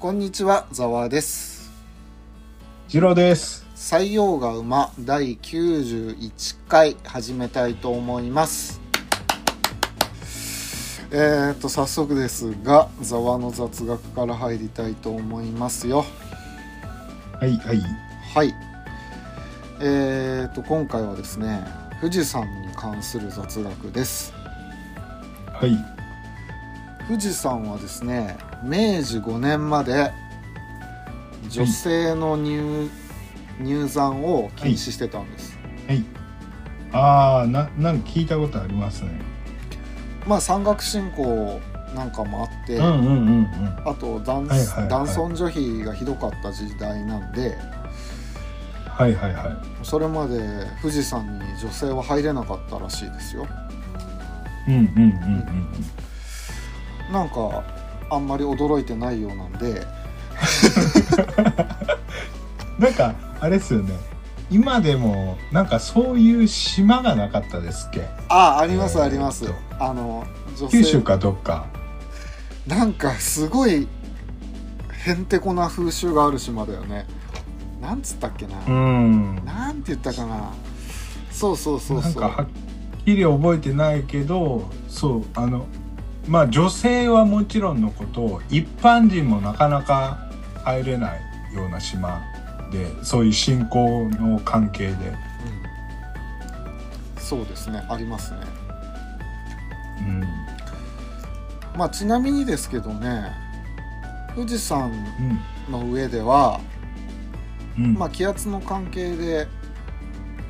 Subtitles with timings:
[0.00, 1.70] こんにちは、ざわです。
[2.88, 3.66] 次郎です。
[3.76, 8.80] 採用が馬第91回始めたいと思います。
[11.10, 16.06] えーと、早速ですが、ざわの雑学から入りたいと思いますよ。
[17.38, 17.82] はいはい。
[18.34, 18.54] はい。
[19.82, 21.62] えーと、今回はですね、
[22.00, 24.32] 富士山に関する雑学です。
[25.52, 25.76] はい。
[27.06, 30.12] 富士山はですね明治5年まで
[31.48, 32.90] 女性の入,、
[33.60, 36.04] 入山を禁止してたんです、はい。
[36.92, 39.10] ああ、な、なんか聞いたことありますね。
[40.26, 41.60] まあ山岳信仰
[41.94, 43.48] なんかもあって、うんうんうんうん。
[43.84, 47.56] あと男,、はいはいはい男尊女卑がひどかった時代なんで
[48.86, 49.84] はいはいはい。
[49.84, 50.38] それまで
[50.82, 53.46] 富士山に女性は入れなかったらしいですよ
[54.68, 55.06] うんうんう
[57.10, 57.64] んなんか
[58.10, 59.84] あんまり驚いてないようなんでうん。
[62.84, 63.94] なんか、あれですよね。
[64.50, 68.02] 今でも、なんかそういう島がなかったですっけ？
[68.28, 70.24] ああありますえーあります、とあの
[70.58, 71.66] 女九州性かどっか。
[72.66, 73.86] なんかすごい
[75.06, 77.06] へんてこな風習がある島だよね
[77.80, 79.42] なんつったっけな、うん。
[79.44, 80.50] なんて言ったかな
[81.30, 82.46] そうそうそうそうなんかはっ
[83.04, 85.64] きり覚えてないけど、そう、あの、
[86.30, 90.30] まあ女性はもちろんのこと、一般人もなかなか
[90.64, 91.20] 入れない
[91.52, 92.22] ような島
[92.70, 94.92] で、そういう信仰の関係で。
[94.92, 95.20] うん
[97.16, 98.40] そうですねありますね
[100.00, 100.20] うん。
[101.78, 103.30] まあちなみにですけどね
[104.34, 104.90] 富士山
[105.68, 105.72] うん。
[105.72, 106.60] の上では、
[107.78, 107.94] うん。
[107.94, 109.46] まあ、気圧の関係で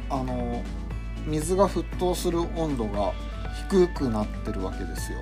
[0.08, 0.62] あの
[1.26, 3.12] 水が沸騰する温度が
[3.68, 5.18] 低くなってるわけですよ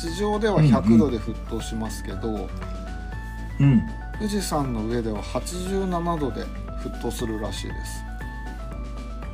[0.00, 2.48] 地上では100度で沸騰しますけど、
[3.60, 3.82] うん。
[4.18, 6.44] 富士山の上では87度で
[6.82, 8.04] 沸騰するらしいです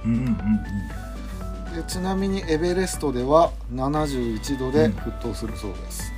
[0.04, 0.36] うんうんうん
[1.74, 6.12] でちなみにエベレストでは71度で沸騰するそうです、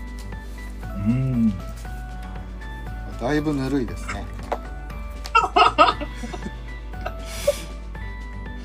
[0.83, 1.13] うん。
[1.13, 1.15] う
[1.47, 1.55] ん。
[3.21, 4.27] だいぶぬるいですね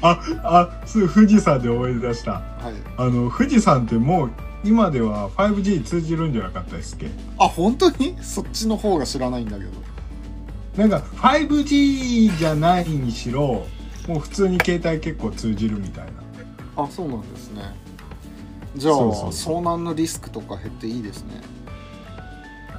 [0.02, 2.31] あ、あ、すぐ富士山で思い出した。
[2.31, 2.44] はい
[2.97, 4.31] あの、富士山ってもう、
[4.63, 7.07] 今では 5G 通じるんじゃなかったですっけ？
[7.39, 8.16] あ本当に？
[8.22, 9.72] そっちの方が知らないんだけど。
[10.77, 13.66] なんか 5G じゃないにしろ
[14.07, 16.11] もう普通に携帯結構通じるみたいな。
[16.83, 17.63] あそうなんですね。
[18.75, 21.41] じゃあ遭難のリスクとか減っていいですね。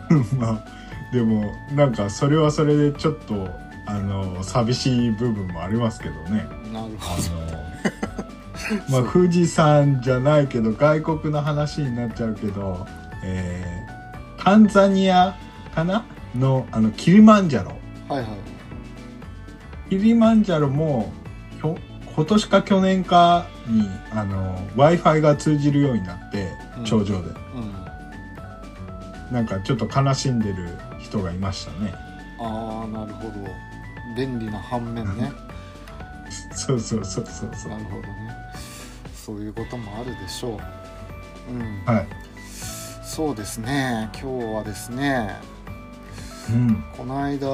[0.39, 0.65] まあ
[1.13, 1.45] でも
[1.75, 3.49] なんかそれはそれでちょっと
[3.87, 6.47] あの寂しい部分もありますけどね。
[6.73, 7.57] なるあほど。
[7.57, 7.72] の
[8.91, 12.87] まあ富士山じゃないけど外国の話になっちゃうけど、
[13.23, 13.93] えー
[14.43, 15.37] タンザニア
[15.73, 16.05] かな？
[16.35, 17.77] のあのキリマンジャロ。
[18.09, 18.29] はいはい。
[19.89, 21.13] キリマンジャロも
[22.17, 26.85] 今年か去年かにあの w i f i が通じるようになってうん。
[26.85, 27.29] 頂上で、
[29.31, 29.35] うん。
[29.35, 31.95] なんかちょっと悲しんでる人がいましたね。
[32.41, 33.33] ああなるほど。
[34.17, 35.33] 便利な反面ね。
[36.57, 37.71] そうそうそうそうそう。
[37.71, 38.32] なるほどね
[39.33, 40.53] そういうこともあるでしょう。
[41.51, 41.85] うん。
[41.87, 42.07] はい、
[43.03, 44.11] そうですね。
[44.13, 45.41] 今日はですね
[46.51, 47.47] うん、この間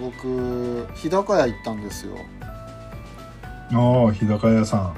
[0.00, 2.16] 僕日高屋行ったんですよ。
[3.70, 4.92] ああ日高屋さ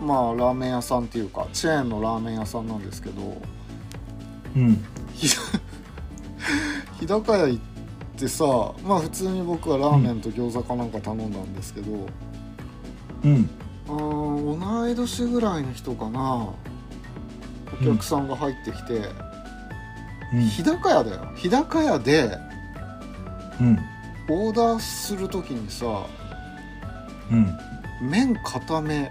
[0.00, 0.06] ん。
[0.06, 3.42] まあラーメン屋さんっていうかチェーンのラーメン屋さんなんですけど
[4.56, 4.82] うん。
[7.00, 7.62] 日高屋行っ
[8.16, 8.44] てさ
[8.86, 12.06] まあ普通に僕はラーメンと餃子かなんか頼んだんですけど、
[13.24, 13.50] うん
[13.88, 16.48] あー同い年ぐらいの人かな。
[17.80, 19.10] お客さんが入ってきて、
[20.32, 20.40] うん。
[20.42, 21.32] 日高屋だよ。
[21.36, 22.36] 日高屋で
[23.60, 23.78] うん。
[24.30, 26.06] オーダーする時にさ
[27.30, 27.58] うん。
[28.00, 29.10] 麺固め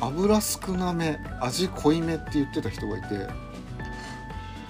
[0.00, 3.28] 油少なめ味濃いめって言ってた人がいて。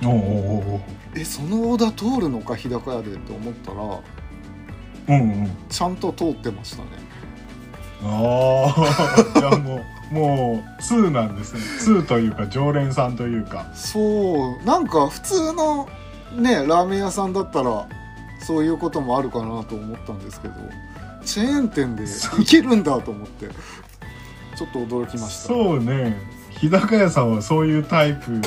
[0.04, 0.80] おうお
[1.14, 5.50] えそのオーダー通るのか日高屋でって思ったらうんうん。
[5.68, 6.90] ちゃんと通ってましたね
[8.04, 11.60] ああ じゃあもうもう2なんですね。
[11.96, 13.66] 2というか常連さんというか。
[13.74, 14.64] そう。
[14.64, 15.88] なんか普通の
[16.36, 17.86] ねラーメン屋さんだったら
[18.40, 20.54] そういうこともあるかなと思ったんですけど。
[21.24, 23.48] チェーン店でいけるんだと思って
[24.56, 25.48] ちょっと驚きました。
[25.48, 26.16] そうね。
[26.50, 28.40] 日高屋さんはそういうタイプ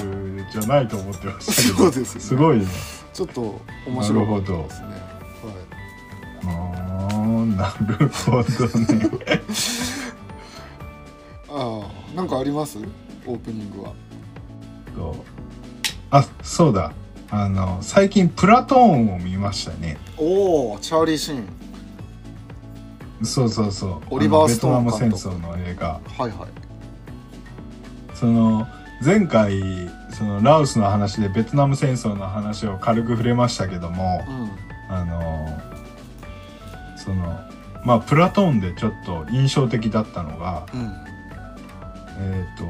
[0.51, 1.75] じゃないと思ってましたけど。
[1.75, 2.21] そうですよね。
[2.21, 2.65] すごいね。
[3.13, 4.87] ちょっと面白かったですね。
[6.45, 6.76] ああ
[7.55, 8.45] なるほどね
[9.25, 9.41] はい、
[11.49, 11.81] あ
[12.13, 12.79] あなんかあります？
[13.25, 13.93] オープニングは。
[14.95, 15.15] そう
[16.09, 16.91] あそうだ。
[17.29, 19.97] あの最近プラトーンを見ましたね。
[20.17, 21.45] おおチャーリー・シーン。
[23.25, 24.01] そうそうそう。
[24.09, 25.99] オリバーストーンベトナム戦争の映画。
[26.17, 26.49] はいはい。
[28.13, 28.65] その
[29.03, 29.61] 前回
[30.11, 34.49] そのラオスの話でベトナム戦争の話を軽く触れましたけどもうん。
[34.89, 35.61] あの
[37.07, 37.39] その
[37.85, 40.93] まあプラトーンでちょっと印象的だったのがうん。
[42.19, 42.65] えっ、と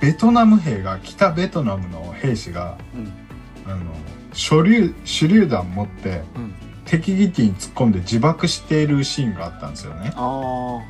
[0.00, 3.12] ベトナム兵が北ベトナムの兵士がうん。
[3.70, 3.92] あの
[4.32, 6.54] 手榴手榴弾持ってうん。
[6.86, 10.10] 敵基地に突っ込んで自爆しているシーンがあったんですよね。
[10.16, 10.80] あ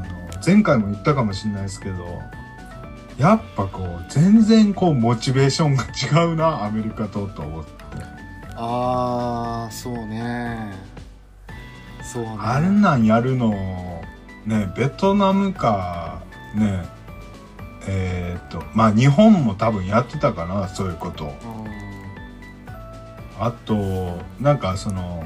[0.00, 0.08] の
[0.44, 2.20] 前回も言ったかもしれないですけど
[3.18, 7.77] やっぱこう全然こうモチベーションが違うなアメリカとと思って
[8.60, 10.72] ああそうね。
[12.02, 12.30] そうね。
[12.38, 13.52] あんなんやるの
[14.46, 16.22] ねベトナムか
[16.56, 16.84] ね
[17.86, 21.26] えーっとまあ日本も多分やってたかなそういうこと。
[21.26, 21.32] うん。
[23.38, 25.22] あとなんかその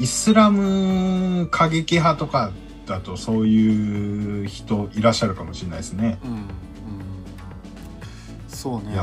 [0.00, 2.50] イスラム過激派とか
[2.86, 6.18] だとそういう人いらっしゃるかもしれないですね。
[6.24, 6.48] うんうん。
[8.48, 8.94] そうね。
[8.94, 9.02] いや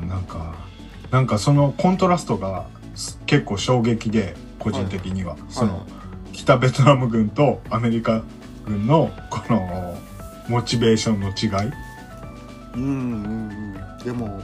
[0.00, 0.56] ーなんか
[1.12, 2.81] なんかそのコントラストがす
[3.26, 5.86] 結構衝撃で個人的には、その、はい。
[6.32, 8.22] 北ベトナム軍とアメリカ
[8.66, 9.96] 軍のこの
[10.48, 11.72] モチベーションの違い。
[12.74, 14.04] うんうんうん。
[14.04, 14.40] でも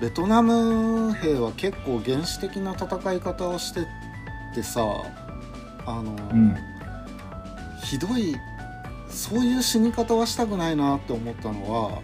[0.00, 3.84] ベトナム兵は結構原始的な戦い方をしてっ
[4.54, 4.82] てさ
[5.86, 6.56] あの、うん。
[7.82, 8.36] ひどい
[9.08, 12.02] そういう死に方はしたくないなって思ったのは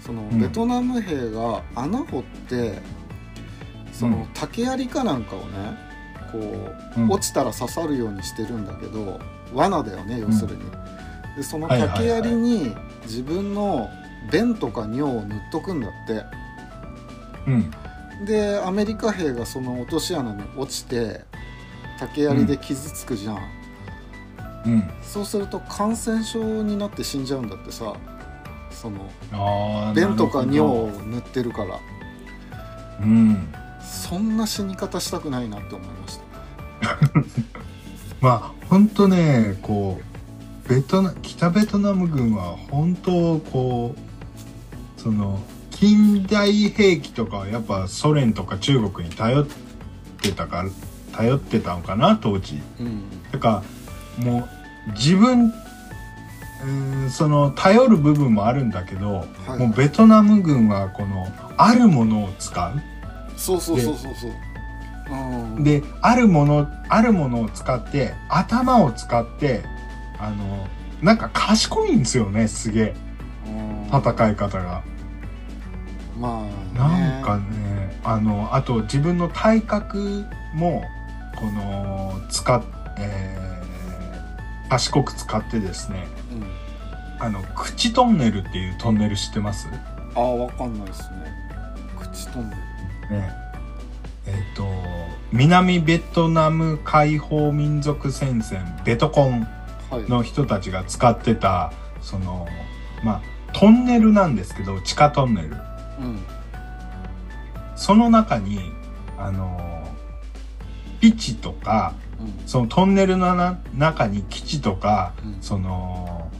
[0.00, 0.40] その、うん。
[0.40, 2.80] ベトナム兵が穴掘って
[3.98, 5.78] その、うん竹槍かなんかをね
[6.30, 6.38] こ
[6.96, 7.10] う、うん。
[7.10, 9.18] 落ちたら刺さるようにしてるんだけど
[9.52, 10.62] 罠だよね要するに。
[11.36, 13.88] でその竹槍に自分の
[14.30, 16.24] 便とか尿を塗っとくんだって。
[17.46, 17.70] うん。
[18.26, 21.22] でアメリカ兵がその落とし穴に落ちて
[21.98, 23.38] 竹槍で傷つくじゃん、
[24.66, 24.90] うん。
[25.02, 27.94] そうすると感染症になって死んじゃうんだってさ。
[28.70, 29.10] その
[29.92, 31.80] 便とか尿を塗ってるから。
[33.00, 33.48] うん
[33.88, 36.98] そんな死に方したくないなって思いました
[38.20, 40.00] まあ本当ねこ
[40.66, 45.40] うベトナ北ベトナム軍は本当こうその
[45.70, 49.46] 近代兵器とかはやっぱソ連とか中国に頼っ
[50.20, 50.68] てたから
[51.12, 52.60] 頼ってたのかな当時。
[52.80, 53.02] うん
[53.32, 53.62] だか
[54.18, 54.48] らも
[54.88, 62.82] う自分うーんその頼る部分もあるんだけど、はいもうベトナム軍はこのあるものを使う。
[63.38, 64.32] そうそうそうそうそう。
[65.10, 65.64] うん。
[65.64, 69.62] であるものあるものを使って頭を使って
[70.18, 70.66] あの
[71.00, 72.94] なんか賢いんですよねすげえ。
[73.46, 73.98] うん。
[73.98, 74.82] 戦い方が、
[76.18, 80.82] まあ、なんかねあのあと自分の体格も
[81.36, 82.62] この使っ、
[82.98, 83.48] えー
[84.70, 89.66] 賢く使ってですねうん、あの口トンネルっていうトンネル知ってます？
[90.14, 91.32] ああわかんないですね。
[91.98, 92.62] 口トンネル
[93.10, 93.30] ね。
[94.26, 94.66] えっ、と
[95.32, 99.46] 南ベトナム解放民族戦線ベトコン
[99.90, 100.02] はい。
[100.02, 101.72] の人たちが使ってた
[102.02, 102.46] その
[103.02, 103.22] まあ
[103.54, 105.48] トンネルなんですけど地下トンネル。
[105.48, 105.56] うん。
[107.74, 108.60] その中に
[109.16, 109.88] あの
[111.00, 112.46] 基地とかうん。
[112.46, 115.36] そのトンネルのな中に基地とかうん。
[115.40, 116.30] その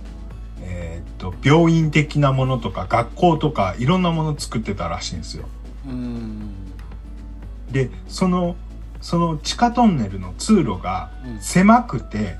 [0.60, 5.48] えーっと病院的なものとか学校とかいろんなもの作ってたらしいんですよ。
[5.86, 6.50] うん
[7.70, 8.56] でその
[9.00, 12.36] その地下トンネルの通路がうん狭くて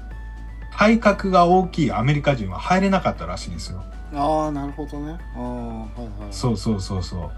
[0.77, 3.83] 体格が大きいアメリカ人は入れなかったらしいんですよ。
[4.15, 7.31] ああなるほどねああはいはいそうそうそうそ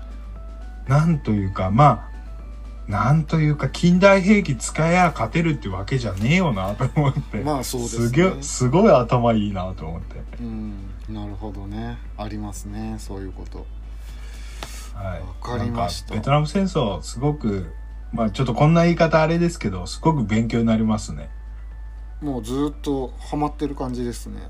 [0.87, 0.91] う。
[0.91, 2.09] なんというか、ま
[2.89, 7.39] あ、なんというか、近代兵器使えや勝てるってわけじゃねえよなと思って。
[7.39, 10.17] まあそうですねげえ、すごい頭いいなと思って。
[10.41, 13.67] うんなるほどねありますねそういうこと
[14.95, 15.21] はい。
[15.21, 17.73] わかりましたベトナム戦争、すごく、
[18.13, 21.31] まあちょっとこんな言い方あれですけど、すごく勉強になりますね。
[22.21, 24.43] もうずーっとハマってる感じですね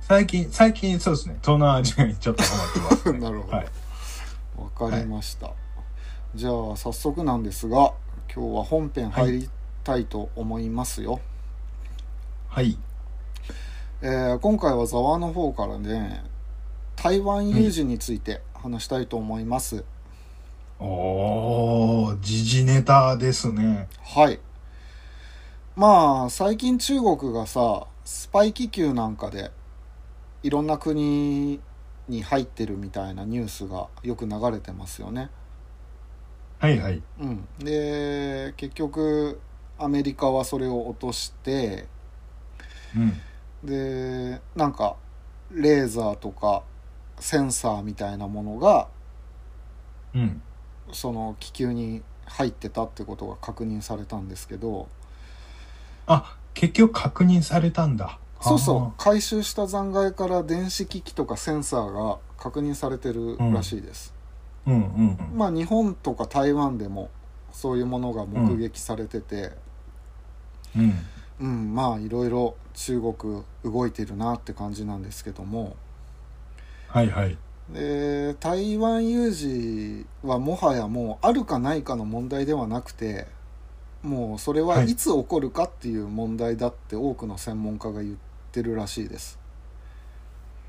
[0.00, 3.18] 最近、最近そうですね、東南アジアにちょっとハマってます、ね。
[3.20, 3.66] なるほどはい。
[4.56, 5.52] わかりました、
[6.34, 7.92] じゃあ早速なんですが
[8.34, 9.50] 今日は本編入り
[9.84, 11.20] たいと思いますよ、
[12.48, 12.78] はい。
[14.02, 16.24] えー今回はザワの方からね
[16.96, 19.84] 台湾有事について話したいと思います、
[20.78, 23.88] おー、時事ネタですね。
[24.02, 24.38] はい。
[25.74, 29.50] まあ最近中国がさスパイ気球なんかで
[30.42, 31.60] いろんな国
[32.08, 35.30] に入ってるみたいなニュースがよく流れてますよね。
[36.58, 37.02] はいはい。
[37.20, 39.40] うん、で結局
[39.78, 41.86] アメリカはそれを落として
[42.94, 43.20] うん。
[43.64, 44.96] でなんか
[45.50, 46.62] レーザーとか
[47.18, 48.88] センサーみたいなものが
[50.14, 50.42] うん
[50.92, 54.88] その気球に入ってたってことが確認されたんですけど
[56.06, 58.18] あ結局確認されたんだ。
[58.40, 59.02] そうそう。
[59.02, 64.14] 回収した残骸から電子機器とかセンサーが確認されてるらしいです、
[64.66, 65.38] ううんうんうん。
[65.38, 67.10] まあ日本とか台湾でも
[67.52, 69.52] そういうものが目撃されてて、
[70.76, 70.94] うん。
[71.40, 75.76] うん、まあいろいろ中国動いてるなって感じなんですけども。
[76.88, 77.36] はいはい
[77.70, 83.26] で台湾有事はもはやもうあるかないかの問題ではなくて
[84.02, 88.16] もうそれはいつ起こるかっていう問題だって多くの専門家が言っ
[88.52, 89.38] てるらしいです。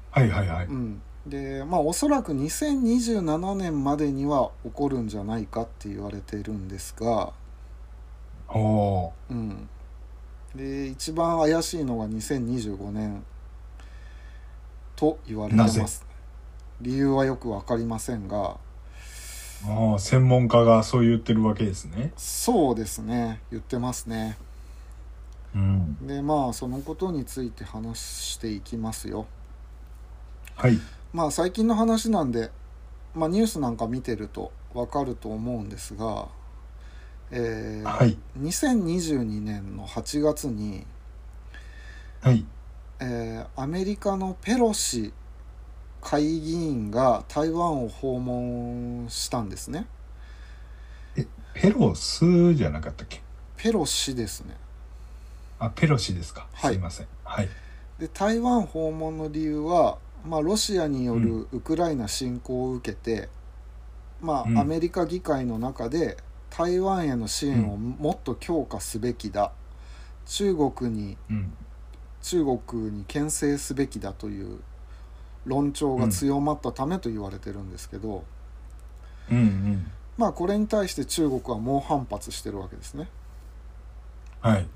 [0.10, 0.66] はいはいはい。
[0.66, 7.32] うん、でまあおそらく2027年までには起こるんじゃないかって言われているんですが、
[8.50, 9.70] おおうん、
[10.56, 13.24] で一番怪しいのが2025年
[14.96, 16.07] と言われてます
[16.82, 18.58] 理由はよく分かりませんが
[19.66, 22.12] ああ専門家がそう言ってるわけですね。
[22.16, 23.42] そうですね。
[23.50, 24.38] 言ってますね。
[25.56, 26.08] うん。
[26.08, 29.26] でまあそのことについて話していきますよ。
[30.56, 30.80] はい。
[31.14, 32.52] まあ最近の話なんで、
[33.16, 36.28] まあ、ニュースなんか見てると分かると思うんですが、
[37.32, 38.18] えーはい。
[38.40, 40.86] 2022年の8月に、
[42.22, 42.46] はい。
[43.00, 45.14] えーアメリカのペロシ
[46.01, 49.88] 下院議員が台湾を訪問したんですね。
[51.54, 53.22] ペロスじゃなかったっけ？
[53.56, 54.56] ペロシですね。
[55.60, 56.74] あペロシですか、はい。
[56.75, 57.08] すいません。
[57.24, 57.50] はい。
[57.98, 63.27] で台湾訪問の理由は、まあ、ロシアによるウクライナ侵攻を受けて、
[64.22, 64.58] まあうん。
[64.60, 66.18] アメリカ議会の中で
[66.51, 69.51] 台湾への支援をもっと強化すべきだ、
[70.27, 71.54] 中国にうん。
[72.22, 74.60] 中国に牽制すべきだという
[75.48, 78.24] 論調が強まったためと言われてるんですけど、
[79.32, 79.92] うんうん。
[80.18, 83.10] まあこれに対して中国は猛反発してるわけですね。
[84.42, 84.68] はい。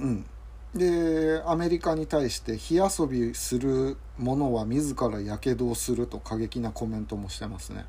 [0.00, 0.26] うん、
[0.74, 7.84] でアメリカに対して火遊びする者は自らやけどをすると過激なコメントもしてますね。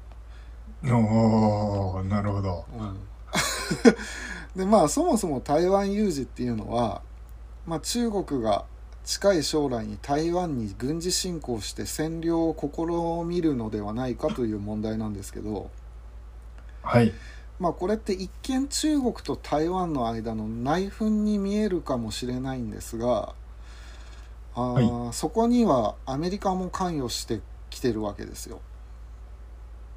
[0.87, 2.65] おおなるほど。
[2.77, 2.99] うん、
[4.55, 7.01] でまあそもそも台湾有事っていうのは、
[7.65, 8.65] まあ、中国が
[9.05, 15.69] 近い将来に台湾に軍事侵攻して占領を試みるのではないかという問題なんですけど、
[16.81, 17.13] はい。
[17.59, 23.33] まあ、これって一見中国と台湾の間の内紛に見えるかもしれないんですが
[24.55, 28.61] あー、そこにはアメリカも関与してきてるわけですよ。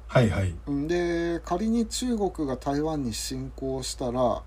[0.07, 0.55] はいはい。
[0.67, 4.43] うんで仮に中国が台湾に侵攻したらう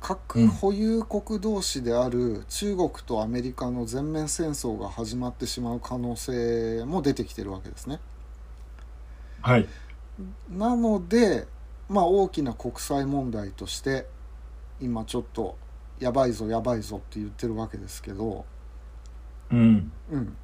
[0.00, 0.48] 核ん。
[0.48, 8.00] 保有国同士である中国とアメリカの全面戦争が始まってしまう可能性も出てきてるわけですね。
[9.40, 9.68] はい。
[10.50, 11.46] なので、
[11.88, 14.06] まあ、大きな国際問題として
[14.80, 15.56] 今ちょっと
[16.00, 18.44] やばいぞやばいぞって言ってるわけですけど、
[19.50, 19.92] うん。
[20.10, 20.36] うん、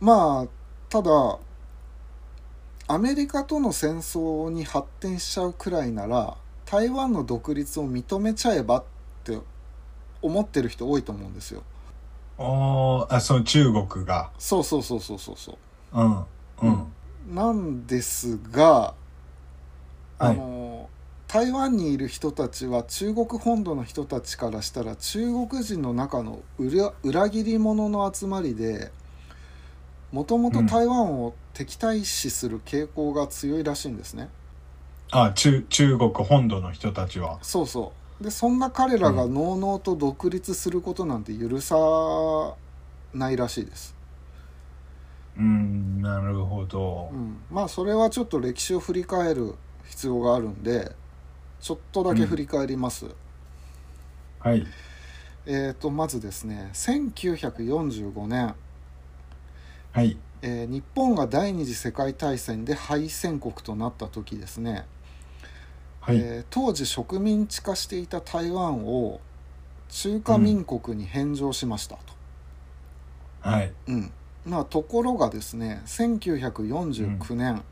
[0.00, 0.48] まあ
[0.88, 1.38] ただ
[2.86, 8.84] アメリカとの戦争に発展しちゃうくらいなら台湾の独立を認めちゃえばっ
[9.24, 9.38] て
[10.22, 11.62] 思ってる人多いと思うんですよ。
[12.38, 15.58] おーあその中国がそうそうそうそうそうそ
[15.92, 16.00] う。
[16.00, 16.24] うん
[16.62, 16.86] うん
[17.34, 18.94] なんですが、は
[20.20, 20.88] いあの
[21.26, 28.92] 台湾にいる人たちは中国本土の人たちからしたら中国人の中の裏裏切り者の集まりで
[30.12, 34.28] もともと台湾を敵対視する傾向が強いらしいんですね。
[35.16, 37.38] あ中中国本土の人たちは。
[37.42, 38.24] そうそう。
[38.24, 41.76] でそんな彼らがのうのうと独立することなんて許さ
[43.12, 43.94] ないらしいです。
[45.38, 47.10] うんなるほど。
[47.12, 49.54] うん、まあそれはちょっと歴史を振り返る
[49.84, 50.92] 必要があるんで
[51.60, 53.06] ちょっとだけ振り返ります、
[54.40, 54.66] はい。
[55.46, 58.54] えーとまずですね1945年、
[59.92, 60.16] はい。
[60.42, 64.86] えー日本が第二次世界大戦で敗戦国となった時ですね、
[66.04, 69.20] はい、えー当時植民地化していた台湾を
[69.88, 72.02] 中華民国に返上しましたと、
[73.40, 73.72] はい。
[73.88, 74.12] うん。
[74.44, 77.62] まあ、ところがですね1949年、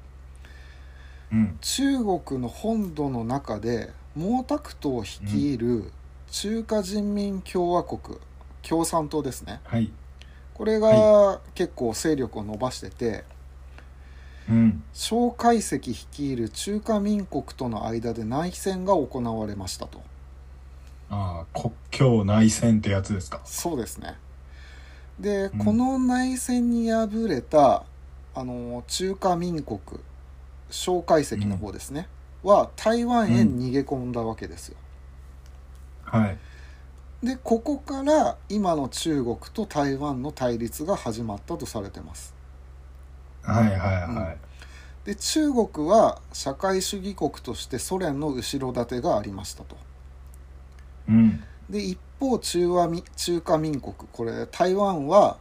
[1.30, 1.58] うん。
[1.60, 5.92] 中国の本土の中で毛沢東率いる
[6.30, 8.18] 中華人民共和国、
[8.62, 9.60] 共産党ですね。
[9.64, 9.92] はい。
[10.54, 13.31] これが結構勢力を伸ばしててうん
[14.92, 20.02] 蒋介石率いる中華民国との間で内戦が行われましたと。
[21.11, 23.40] ああ国境内戦ってやつですか。
[23.44, 24.16] そうですね。
[25.20, 25.58] で、うん。
[25.58, 27.84] この内戦に敗れた
[28.34, 29.80] あの中華民国
[30.70, 32.08] 蒋介石の方ですね、
[32.42, 34.76] は台湾へ逃げ込んだわけですよ、
[36.02, 36.38] はい。
[37.22, 42.34] でここから今の中国と台湾の対立が始まったとされてます
[43.42, 44.38] はいはいはい。
[45.04, 49.76] で中国は社会主義国としてソ連の後ろ盾がありましたと。
[51.08, 51.42] うん。
[51.68, 53.94] で一方中和み中華民国。
[54.12, 55.38] これ台湾は、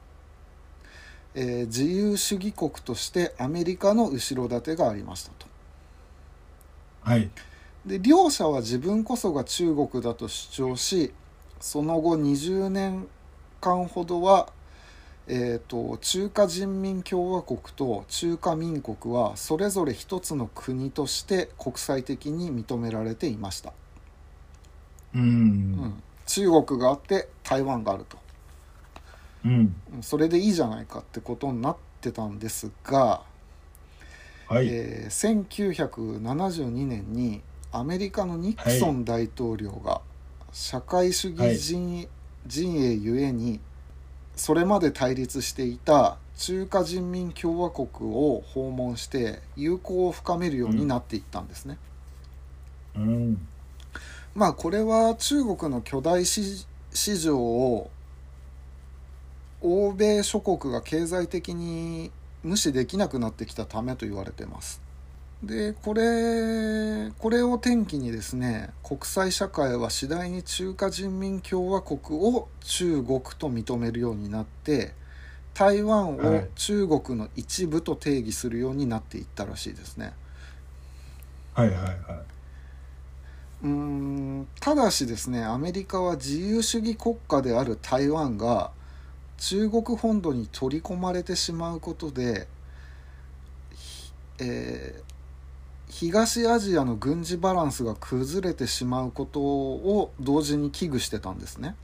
[1.36, 5.46] えー自由主義国としてアメリカの後ろ盾がありましたと。
[7.02, 7.30] はい。
[7.86, 11.14] で両者は自分こそが中国だと主張し
[11.60, 13.08] その後20年
[13.60, 14.50] 間ほどは、
[15.34, 23.72] えー、と中華人民共和国と中華民国はそれぞれ一つの国として国際的に認められていました、
[25.16, 25.22] うん。
[25.22, 28.18] うん、中国があって台湾があると。
[29.46, 29.76] うん。
[29.96, 30.04] うん。
[30.04, 33.22] それでいいじゃないかってことになってたんですが、
[34.50, 40.02] はい、えー1972年にアメリカのニクソン大統領が
[40.52, 42.10] 社会主義陣,、
[42.46, 43.62] 陣営ゆえに
[44.42, 51.78] それまで対立していた中華人民共和国を訪問して友好を深めるようになっていったんですね。
[52.96, 53.48] うん
[54.34, 57.92] まあこれは中国の巨大市市場を
[59.62, 62.10] 欧米諸国が経済的に
[62.42, 64.82] 無視できなくなってきたためと言われてます。
[65.44, 74.94] でこれこれを転機にですね国際社会は次第に中華人民共和国を中国と認めるようになって
[75.56, 80.14] 台湾をはい中国の一部と定義するようになっていったらしいですね。
[81.54, 82.22] はいはいは
[83.64, 88.72] うーんただしですねアメリカは自由主義国家である台湾が
[89.38, 92.48] 中国本土に取り込まれてしまうことで、
[93.74, 95.11] ひえー
[95.92, 101.76] 東アジアの軍事バランスが崩れてしまうことを同時に危惧してたんですね。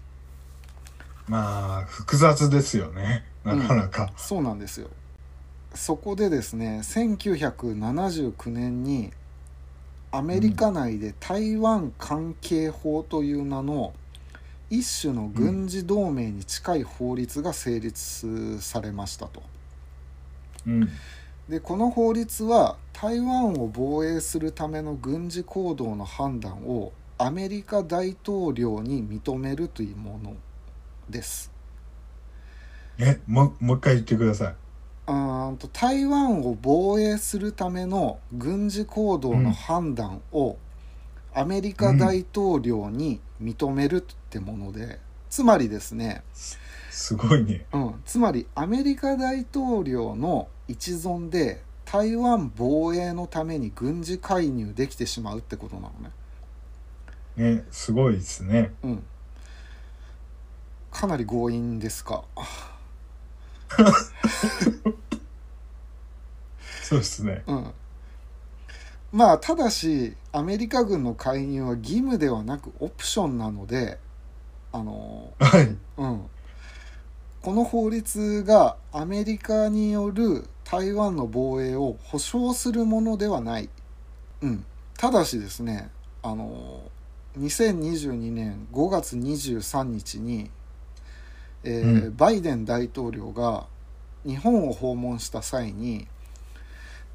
[1.28, 3.26] いまあ複雑ですよね。
[3.44, 4.88] なかなか、そうなんですよ。
[5.76, 9.12] そこでですね1979年に
[10.12, 13.94] アメリカ内で台湾関係法という名の
[14.70, 19.44] 一種の軍事同盟に近い法律が成立されましたと。
[20.66, 20.90] うん
[21.50, 30.36] でこの法律は台湾を防衛するための軍事行動の判断をアメリカ大統領に認めるというもの
[31.10, 31.52] です。
[33.00, 34.56] えもうもう一回言ってください
[35.08, 40.58] うーんと台湾を防衛するための軍事行動の判断を
[41.34, 46.24] アメリカ大統領に認めるってもので、つまりですね、
[46.90, 57.56] すごいねうん、つまりアメリカ大統領の一存で台湾防衛のために軍事介入できてしまうってことなのね。
[57.56, 58.74] ねすごいですね。
[58.84, 59.04] うん、
[60.92, 62.26] かなり強引ですか。
[66.84, 67.44] そうですね。
[67.48, 67.72] うん、
[69.12, 73.98] まあただしアメリカ軍の介入は義務ではなくオプションなので
[74.72, 75.76] あの、はい。
[75.98, 76.30] うん、
[77.42, 83.70] この法律がアメリカによる台湾の防衛を保障するものではない、
[84.42, 84.66] うん、
[84.98, 85.90] ただしですね
[86.22, 86.82] あの
[87.40, 90.50] 2022年5月23日に、
[91.64, 93.66] えーうバイデン大統領が
[94.26, 96.08] 日本を訪問した際に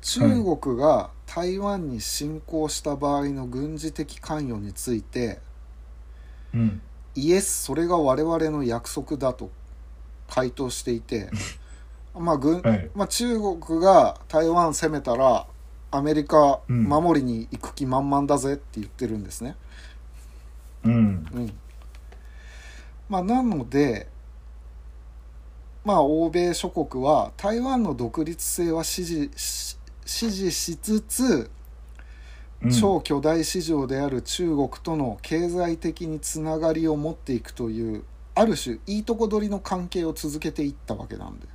[0.00, 5.40] 中国が台湾に侵攻した場合の軍事的関与について
[6.54, 6.80] うん。
[7.14, 9.50] イエスそれが我々の約束だと
[10.28, 11.28] 回答していて
[12.14, 12.90] まあ軍、はい。
[12.94, 15.46] まあ、中国が台湾攻めたら
[15.90, 16.84] アメリカうん。
[16.84, 19.56] 守りに行く気満々だぜって言ってるんですね。
[20.84, 20.92] うん。
[21.32, 21.52] うん。
[23.08, 24.08] まあ、なので
[25.84, 31.50] まあ欧米諸国は台湾の独立性は支持し支持しつつ
[32.62, 32.70] うん。
[32.70, 41.46] 超巨大市場である中国との経済的につながりを持っていくというある種いいとこ取りの関係を続けていったわけなんで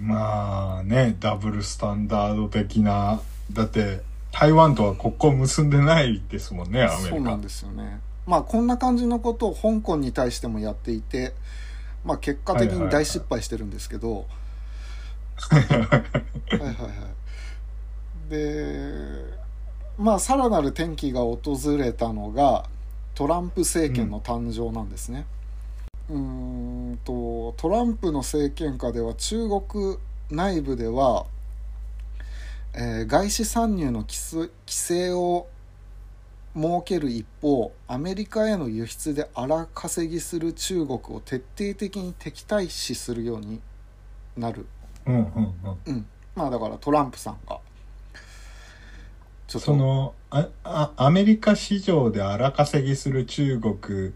[0.00, 3.20] まあねダブルスタンダード的な
[3.52, 4.00] だって
[4.32, 7.08] 台湾とは国交結んでないですもんねアメリカ。
[7.10, 8.00] そうなんですよね。
[8.26, 11.34] まあこんな感じのことを香港に対してもやっていて
[12.04, 14.26] まあ結果的に大失敗してるんですけど、
[15.50, 16.78] はいはいは
[18.28, 18.30] い。
[18.30, 19.40] で
[19.98, 22.64] まあさらなる転機が訪れたのが
[23.14, 25.26] トランプ政権の誕生なんですね。
[25.26, 29.96] うーんとトランプの政権下では中国
[30.30, 31.26] 内部では、
[32.74, 35.48] えー外資参入の規制規制を
[36.54, 43.60] 設ける一方アメリカへの輸出で荒稼ぎする中国を徹底的に敵対視するように
[44.36, 44.66] なる。
[45.06, 45.78] うんうんうん。
[45.86, 46.06] うん。
[46.34, 47.60] まあだからトランプさんが
[49.58, 54.12] そのああアメリカ市場で荒稼ぎする中国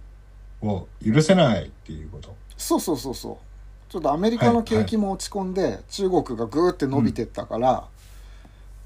[0.66, 2.34] を許せないっていうこと。
[2.56, 3.92] そうそうそうそう。
[3.92, 7.84] ちょっとアメリカの景気も落ち込んで、中国がグーって伸びてったから、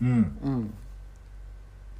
[0.02, 0.38] うん。
[0.44, 0.74] うん。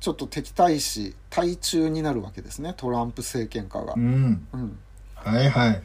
[0.01, 3.95] ちょっと敵対視対中になるわけですねトランプ政権下が。
[3.97, 3.99] う。
[3.99, 4.47] ん。
[4.53, 4.79] うん。
[5.15, 5.83] はいはい。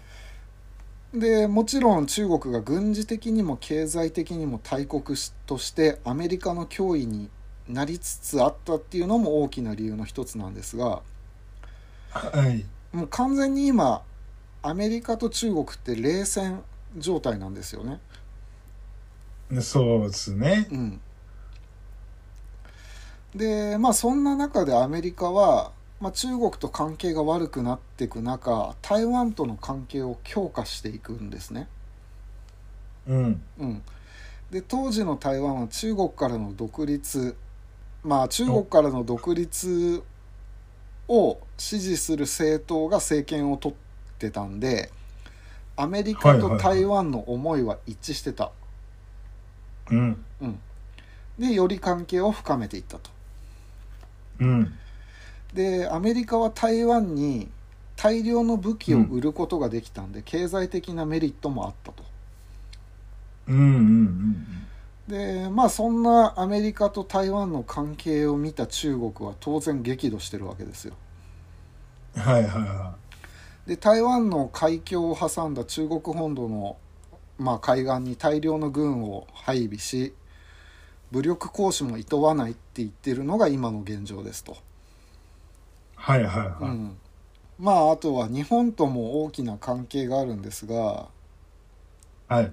[1.14, 7.30] でもちろん中国が軍事的にも経済的にも大国しとしてアメリカの脅威に
[7.68, 11.02] なりつつあったっていうのも大きな理由の一つなんですが
[12.10, 14.04] はいもう完全に今
[14.62, 16.64] アメリカと中国って冷戦
[16.98, 18.00] 状態なんですよね。
[19.62, 20.68] そうですね。
[20.72, 21.02] うん、
[23.36, 31.68] でまあそんな中でアメリカは、まあ、中国と関係が悪くなっていく中台湾との関係を強化していくんですね。
[33.08, 33.42] うん。
[33.60, 33.82] うん、
[34.52, 37.36] で当時の台湾は中国からの独立。
[38.04, 40.04] まあ中国からの独立
[41.08, 44.90] を支持する政党が政権を取ってたんで
[45.76, 48.52] アメリカと台湾の思いは一致してた。
[49.92, 50.60] うんうん、
[51.38, 53.10] でより関係を深めていったと。
[54.40, 54.74] うん
[55.54, 57.48] でアメリカは台湾に
[57.96, 62.04] 大量の武器を売ることができたんで、経済的なメリットもあったと。
[63.48, 64.68] うんうんうん
[65.08, 70.94] でまあそんなアメリカと台湾の関係を見た中国は当然激怒してるわけですよ。
[72.16, 72.96] うんはいはいは
[73.66, 76.78] で台湾の海峡を挟んだ中国本土の、
[77.38, 80.14] まあ、海岸に大量の軍を配備し
[81.12, 84.54] 武力行使も厭わないって言ってるのが今の現状ですと。
[84.54, 84.56] い
[85.96, 86.98] はいはいはいうん、
[87.58, 91.08] まああとは日本とも大きな関係があるんですが
[92.28, 92.52] はい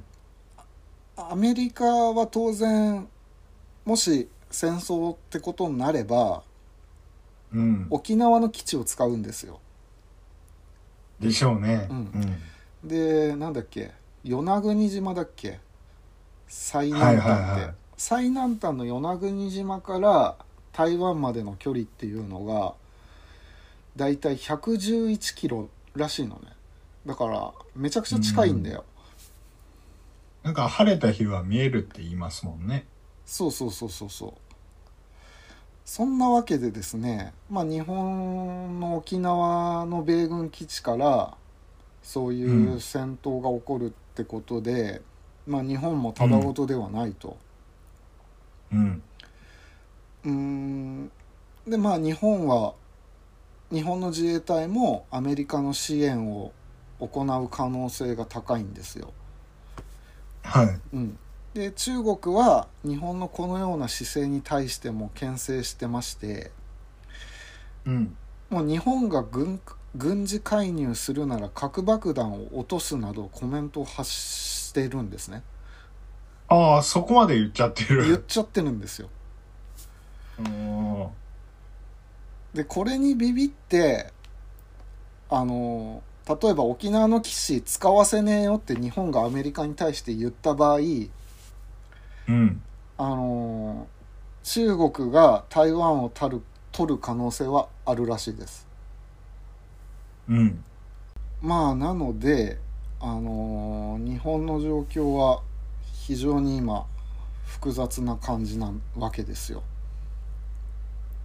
[1.17, 3.07] アメリカは当然
[3.85, 6.43] もし戦争ってことになれば
[7.53, 7.87] うん。
[7.91, 9.61] 沖縄の基地を使うんですよ。
[11.19, 11.89] でしょうね。
[11.91, 12.39] うん。
[12.89, 13.91] でなんだっけ？
[14.25, 15.59] 与那国島だっけ？
[16.47, 17.75] 最はい南端って、はいはい。
[17.97, 20.37] 最南端の与那国島から
[20.73, 22.75] 台湾までの距離っていうのが
[23.97, 26.53] だいたい111キロらしいのね。
[27.05, 28.85] だからめちゃくちゃ近いんだよ、
[30.43, 32.87] なんか晴れた日は見えるって言いますもんね。
[33.27, 34.11] そうそうそうそう。
[34.11, 34.33] そう
[35.85, 41.37] そんなわけでですねまあ日本の沖縄の米軍基地から
[42.03, 45.03] そういう戦闘が起こるってことで、
[45.47, 47.37] まあ日本もただごとではないと。
[48.73, 49.03] うん。
[50.25, 51.11] うーん。
[51.67, 52.75] でまあ日本は
[53.71, 56.53] 日本の自衛隊もアメリカの支援を
[57.01, 59.13] 行う可能性が高いんですよ。
[60.43, 60.81] はい。
[60.95, 61.19] うん、
[61.55, 66.51] で中国は日本のこのような姿勢に対しても牽制してまして
[67.87, 68.17] うん。
[68.51, 69.61] もう日本が軍
[69.97, 75.43] 軍事介入するなら核爆弾を落とすなどコメントを発してるんですね。
[76.49, 79.09] ああそこまで言っちゃって言っるちゃってるんですよ。
[80.39, 81.07] うん
[82.55, 84.13] でこれにビビって
[85.29, 86.03] あの
[86.41, 90.81] 例えば沖縄の基地使わせねえよって日本がアメリカに対して言った場合う
[92.33, 92.63] ん。
[92.97, 93.89] あの
[94.45, 98.69] 中国が台湾を取る取る可能性はあるらしいです。
[100.29, 100.65] うん。
[101.43, 102.59] まあなので
[103.01, 105.43] あの日本の状況は
[106.05, 106.87] 非常に今
[107.47, 109.65] 複雑な感じなわけですよ。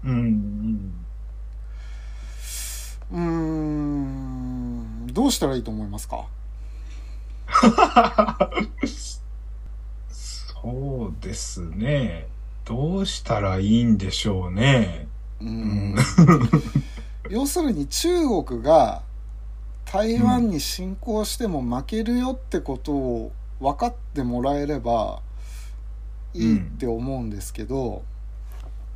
[0.03, 0.11] うん。
[0.11, 1.05] うん。
[3.11, 4.64] うーん
[5.15, 6.27] どうしたらいいと思いますか？
[10.09, 12.27] そうですね。
[12.65, 15.07] どうしたらいいんでしょうね。
[15.39, 15.93] ううん。
[15.93, 15.95] ん
[17.31, 18.09] 要するに中
[18.43, 19.03] 国が
[19.85, 25.21] 台湾に侵攻しても負けるよってことを分かってもらえれば
[26.33, 28.03] いいって思うんですけど、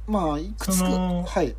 [0.06, 1.56] まあいくつかはい。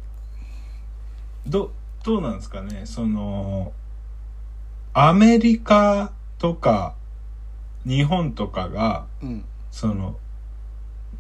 [1.47, 1.73] ど
[2.05, 2.83] どうなんですかね。
[2.85, 3.73] その
[4.93, 6.95] アメリカとか
[7.87, 10.17] 日本とかがうんその、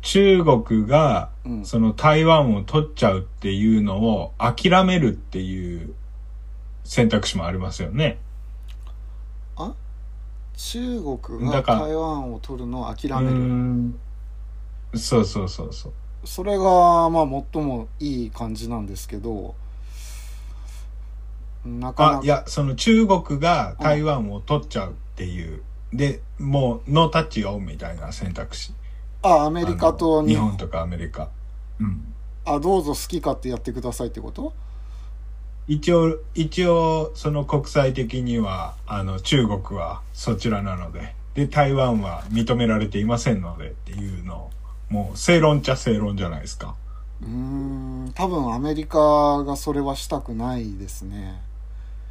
[0.02, 5.94] 中国が、うんその台湾を取っちゃうっていうのを諦めるっていう
[6.84, 8.18] 選択肢もありますよね。
[10.62, 13.98] 中国が台湾を取るのを諦うめるん。
[14.94, 15.92] そうそうそうそう。
[16.24, 19.54] それがまあ最もいい感じなんですけど
[21.64, 25.62] なかなか、あいや、その中国が台湾を取っちゃうっていう。
[25.92, 28.72] で、もうノータッチオンみたいな選択肢。
[29.22, 31.28] あアメリカと日日本とかアメリカ。
[31.80, 32.14] うん。
[32.44, 34.54] あどうぞ好き勝手やってくださいってこと？
[35.68, 44.50] 一応、一応、その国際的には、あの、中国はそちらなので、で、台湾は認められていませんのでっていうのを、
[44.88, 46.74] もう正論っちゃ正論じゃないですか。
[47.22, 51.40] うーん多分アメリカがそれはしたくないですね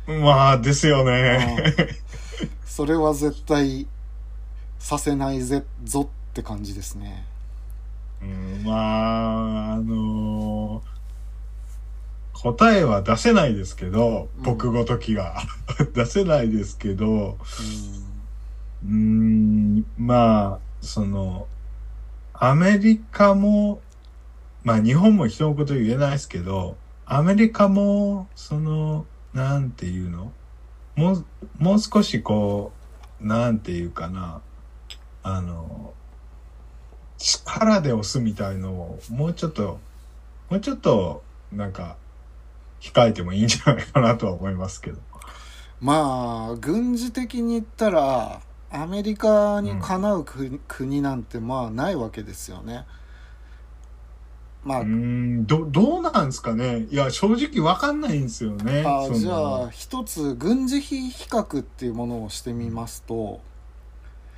[0.08, 1.76] まあ、ですよね。
[2.66, 3.88] それは絶対
[4.80, 7.26] させないぜぞって感じですね
[8.22, 10.82] うん、まあ、あの
[12.34, 15.44] 答えは出せないですけど、うん僕ごときが。
[15.94, 17.38] 出せないですけど、
[18.86, 21.48] うんん、まあ、その、
[22.34, 23.82] アメリカも、
[24.64, 30.32] まあ日本も人のこと言えないですけど、アメリカも、その、なんていうの？
[30.96, 31.26] もう、
[31.58, 32.72] もう少しこ
[33.22, 34.42] う、なんていうかな、
[35.24, 35.94] あの、
[37.18, 39.80] 力で押すみたいのを、もうちょっと、
[40.50, 41.98] もうちょっと、なんか、
[42.82, 45.00] 控えてもいいんじゃないかなとは思いますけど。
[45.82, 52.86] まあ軍事的に言ったらアメリカにかなう国,、国なんてまあないわけですよね。
[54.64, 58.84] まあうーん、ど、どうなんですかねいや、正直わかんないんですよね。
[58.86, 63.40] あじゃあ一つ軍事費比較っていうものをしてみますと、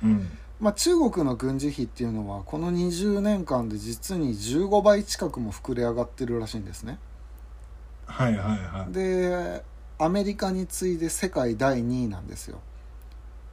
[0.02, 0.28] うん。
[0.62, 7.00] まあ、中国の軍事費っていうのはこの20年間で実に15倍近くも膨れ上がってるらしいんですね
[8.06, 8.92] はいはいはい。
[8.92, 9.64] で
[9.98, 12.60] アメリカに次いで世界第2位なんですよ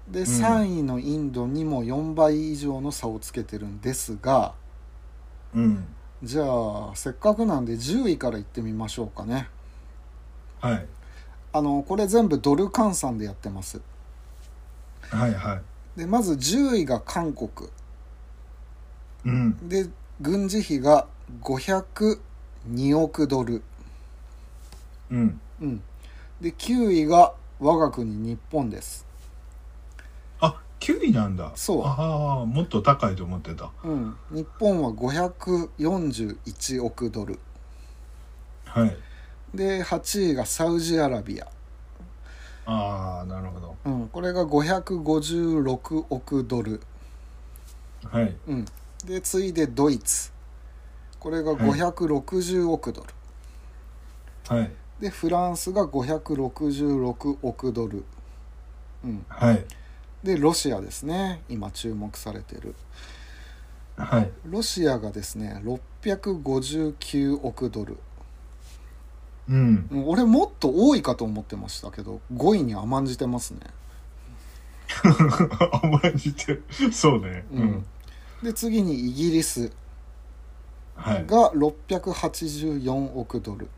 [0.07, 4.53] で3位のインドにも4倍以上の差をつけてるんですが
[5.55, 5.87] うん。
[6.21, 9.47] じゃあせっかくなんで10位からいってみましょうかね
[10.59, 10.85] はい。
[11.53, 13.81] あのこれ全部ドル換算でやってます
[15.01, 15.99] はいはい。
[15.99, 17.69] でまず10位が韓国
[19.25, 19.69] うん。
[19.69, 19.87] で
[20.21, 21.07] 軍事費が
[21.41, 23.63] 502億ドル
[25.09, 25.39] うん。
[25.61, 25.83] うん
[26.41, 29.08] で9位が我が国日本ですあ、
[30.79, 31.51] 9位なんだ。
[31.55, 33.69] そうああ、もっと高いと思ってた。
[33.83, 37.39] うん日本は541億ドル
[38.65, 38.97] はい。
[39.53, 41.47] で8位がサウジアラビア、
[42.65, 43.75] ああ、なるほど。
[43.85, 46.81] うん、これが556億ドル、
[48.03, 48.35] はい。
[48.47, 48.65] うん、
[49.05, 50.31] で次いでドイツ
[51.19, 54.71] これが560億ドル、はい。
[54.99, 58.05] でフランスが566億ドル、
[59.03, 59.65] うん、はい。
[60.23, 62.75] でロシアですね今注目されてる
[63.97, 64.31] はい。
[64.45, 65.61] ロシアがですね
[66.01, 67.97] 659億ドル、
[69.49, 69.87] うん。
[69.91, 73.59] うん俺もっと多いかと思ってましたけど5位に甘んじてますね
[75.83, 76.63] 甘んじてる。
[76.91, 77.45] そうね。
[77.51, 77.85] うん。
[78.41, 79.71] で次にイギリス
[80.95, 81.25] はい。
[81.27, 83.69] が684億ドル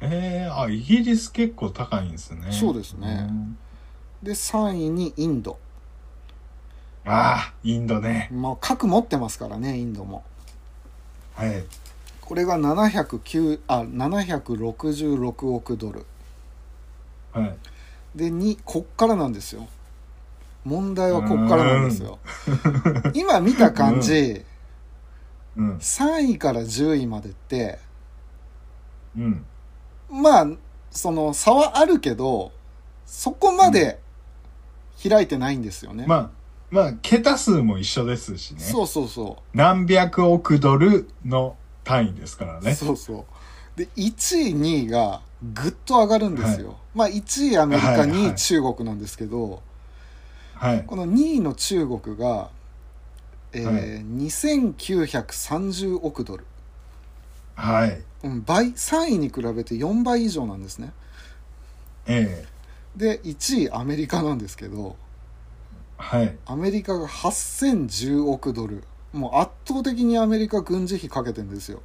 [0.00, 2.50] ええあ、イギリス結構高いんですね。
[2.52, 3.58] そうですねん
[4.22, 5.58] で3位にインド
[7.04, 8.28] ああ、インドね。
[8.30, 10.22] まあ核持ってますからねインドも
[11.34, 11.64] はい。
[12.20, 16.04] これが709あ766億ドル
[17.32, 17.56] はい。
[18.14, 19.68] で2こっからなんですよ
[20.64, 22.18] 問題はこっからなんですよ
[23.14, 24.44] 今見た感じ、
[25.56, 25.76] うん。
[25.78, 27.78] 3位から10位までって
[29.16, 29.46] うん。
[30.10, 30.46] まあ
[30.90, 32.52] その差はあるけど
[33.06, 33.98] そこまで
[35.08, 36.30] 開いてないんですよね、まあ、
[36.70, 38.60] まあ、桁数も一緒ですしね。
[38.60, 42.74] そうそうそ何百億ドルの単位ですからう、ね。
[42.74, 43.26] そうそ
[43.76, 43.78] う。
[43.78, 49.62] で1位2位がぐっと上がるんですよ、まあ1位アメリカはいはい2位中国なんですけど、
[50.54, 50.84] はい。
[50.84, 52.50] この2位の中国が、
[53.52, 53.74] えーはい。
[54.26, 56.44] 2930億ドル、
[57.54, 58.02] はい。
[58.22, 60.92] うん、倍3位に比べて4倍以上なんですね。
[62.06, 62.59] ええ
[62.96, 64.96] で1位アメリカなんですけど
[65.96, 66.36] はい。
[66.46, 71.82] アメリカが8010億ドルもう圧倒的にアメリカ軍事費かけてんですよ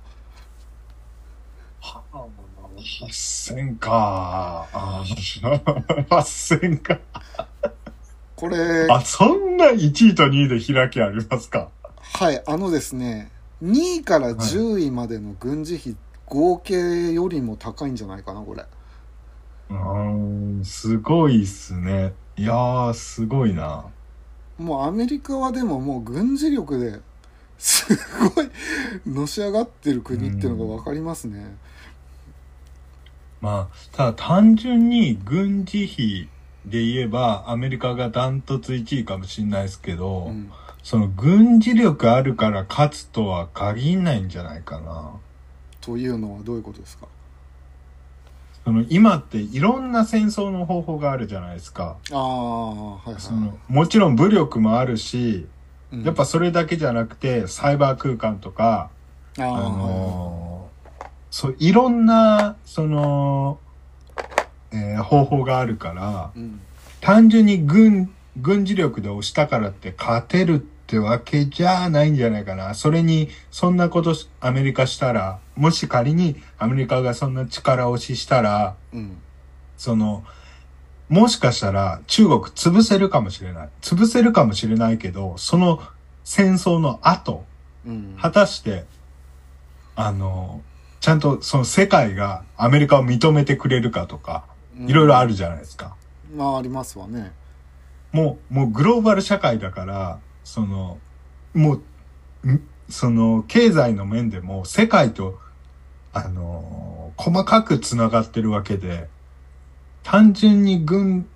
[2.78, 4.68] 8000か。
[4.74, 7.00] あー8000か。
[8.36, 11.70] これあ、そんな1位と2位で開きありますか？
[12.02, 13.32] はいあのですね
[13.64, 18.66] 2位から10位までの軍事費合計よりも高いんじゃないかなこれ
[19.70, 22.14] うーん、すごいっすね。
[22.38, 23.86] いやー、すごいな。
[24.58, 27.00] もうアメリカはでももう軍事力で
[27.58, 27.86] す
[28.36, 28.50] ごい
[29.06, 31.56] のし上がってる国っていうのが分かりますね。
[33.42, 36.30] まあ、ただ単純に軍事費
[36.66, 40.52] で言えば、アメリカがダントツ1位かもしれないですけど、うん、
[40.84, 45.12] その軍事力あるから勝つとは限んないんじゃないかな。
[45.82, 47.08] というのはどういうことですか？
[48.66, 51.98] その今っていろんな戦争の方法があるじゃないですか。
[52.12, 53.22] ああはいはい。
[53.22, 55.48] そのもちろん武力もあるし、
[55.94, 58.90] うんやっぱそれだけじゃなくて、サイバー空間とか、
[59.38, 63.60] あーあのーそう、いろんな、その、
[64.72, 66.60] えー方法があるから、はいうん
[67.02, 72.74] 単純に軍、軍事力で押したからって勝てるってわけじゃないんじゃないかな。
[72.74, 79.18] それに、そんなことしアメリカしたら、もし仮にアメリカがそんな力押ししたら、うん
[79.78, 80.24] その、
[81.10, 83.70] もしかしたら中国潰せるかもしれない。
[83.82, 85.82] 潰せるかもしれないけど、その
[86.24, 87.46] 戦争の後、
[87.86, 88.86] うん果たして、
[89.96, 90.62] あの、
[91.00, 94.46] ちゃんとその世界がアメリカを認めてくれるかとか、
[94.88, 95.96] いろいろあるじゃないですか。
[96.36, 97.32] まあありますわね。
[98.12, 100.98] もう、もうグローバル社会だから、その、
[101.54, 101.82] も
[102.44, 105.38] う、んその、経済の面でも世界と、
[106.14, 109.10] あの、細かく繋がってるわけで、
[110.04, 111.28] 単純に軍、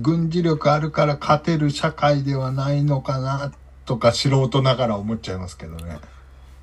[0.00, 3.50] 軍事力あるから勝てる社会ではないのかな、
[3.86, 5.98] とか素人ながら思っちゃいますけどね。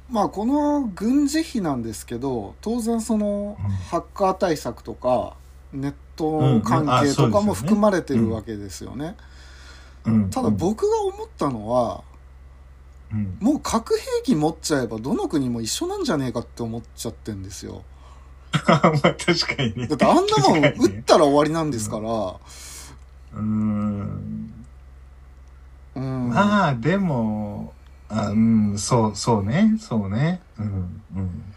[0.10, 5.36] まあこの軍事費なんですけど当然そのうんハッカー対策とか
[5.74, 9.18] ネット関係とかも含まれてるわけですよね。
[10.08, 10.30] うん。
[10.30, 12.04] ただ僕が思ったのは
[13.12, 17.84] うん、もう核兵器持っちゃえばどの国も一緒なんじゃねえかって思っちゃってんですよ。
[18.68, 22.10] まあ確かにねだってあんなもん確かにね撃ったら終わりなんですから。
[22.10, 24.54] うーん。
[25.96, 26.30] うん。
[26.30, 27.74] まあ、でも、
[28.10, 30.42] あうん、そう、そうね、そうね。
[30.60, 31.54] うん、うん。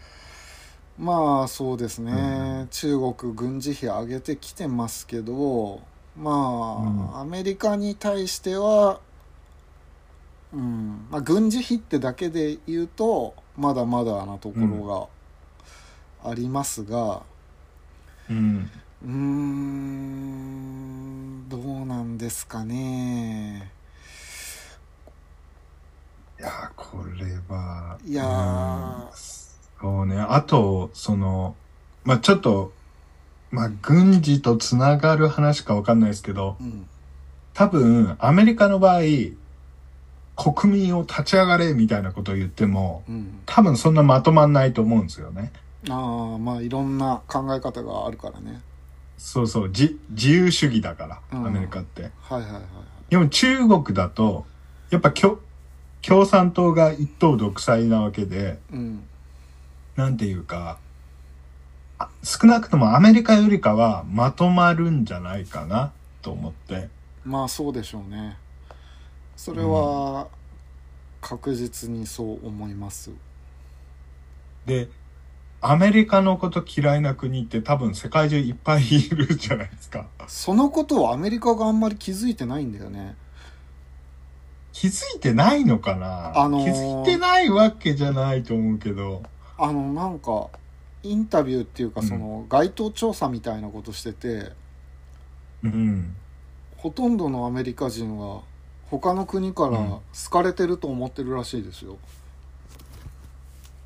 [0.97, 5.81] まあそうですね、うん中国軍事費上げてきてますけど
[6.17, 8.99] まあ、うんアメリカに対しては、
[10.53, 15.09] うんまあ、軍事費ってだけで言うとまだまだなところ
[16.23, 17.21] がありますが
[18.29, 18.69] うん。
[19.03, 23.71] うーんどうなんですかね
[26.39, 27.97] いや、これは。
[28.05, 29.09] いやーうん
[29.81, 30.17] そうね。
[30.19, 31.55] あと、その、
[32.03, 32.71] まあちょっと、
[33.51, 36.87] まあ軍事とつながる話かわかんないですけど、うん
[37.53, 39.01] 多分、アメリカの場合、
[40.35, 43.41] 国民を立ち上がれみたいなことを言っても、うん。
[43.45, 45.51] 多分そんなまとまんないと思うんですよね。
[45.89, 48.61] ああまあいろんな考え方があるからね。
[49.17, 51.47] そうそう、じ自由主義だから、うん。
[51.47, 52.03] アメリカって。
[52.21, 52.63] はいはいはいはい。
[53.09, 54.45] でも中国だと、
[54.89, 55.39] やっぱ共
[56.01, 59.03] 共産党が一党独裁なわけで、うん。
[59.97, 60.77] なんていうか、あ
[62.23, 66.89] 少なくともアメリカよりかはまとまるんじゃないかなと思って。
[67.23, 68.37] まあそうでしょうね
[69.35, 70.27] それは
[71.21, 73.11] 確実にそう思います
[74.65, 74.89] で、
[75.61, 80.07] アメリカのこと嫌いな国って多分世界中いっぱいいるじゃないですか。
[80.27, 83.15] そのことをアメリカがあんまり気づいてないんだよね
[84.73, 89.23] 気づいてないのかな、あのー気づいてないわけじゃないと思うけど。
[89.57, 90.49] あのなんか
[91.03, 92.07] インタビューっていうかうん。
[92.07, 94.51] その街頭調査みたいなことしてて、
[95.63, 96.15] うん。
[96.77, 98.41] ほとんどのアメリカ人は
[98.89, 99.89] 他の国からうん。
[99.89, 101.97] 好かれてると思ってるらしいですよ、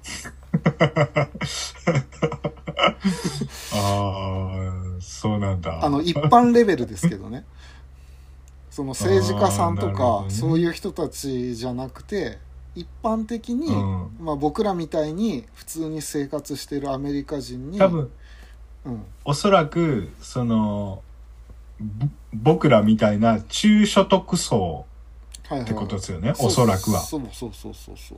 [3.74, 3.80] ああ、
[5.00, 5.84] そうなんだ。
[5.84, 7.46] あの一般レベルですけどね。
[8.70, 10.30] その政治家さんとか、ね。
[10.30, 12.40] そういう人たちじゃなくて
[12.76, 14.10] 一般的に、うん。
[14.20, 18.12] まあ、僕らみたいに普通に生活してるアメリカ人に多分、
[18.86, 21.02] うん、おそらく、その、
[21.80, 24.86] ぼ僕らみたいな中所得層
[25.48, 25.62] はいはい。
[25.64, 27.00] ってことですよね、そうおそらくは。
[27.00, 28.18] そうそうそうそうそう。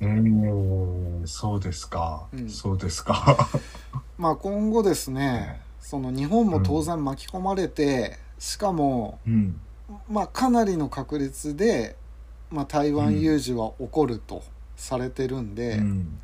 [0.00, 2.48] うーん、そうですか、うん。
[2.48, 3.48] そうですか。
[4.18, 9.60] まあ今後ですねその日本も当然巻き込まれて、しかもうん。
[10.08, 11.96] まあかなりの確率で、
[12.50, 14.42] まあ、台湾有事は起こると
[14.76, 16.20] されてるんで、うん。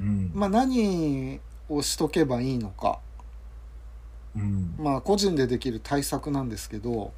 [0.00, 0.30] うん。
[0.34, 2.98] まあ何をしとけばいいのか。
[4.36, 4.74] うん。
[4.78, 7.12] まあ個人でできる対策なんですけど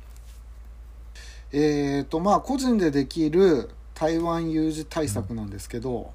[1.53, 6.11] えーとまあ個人でできる台湾有事対策なんですけど、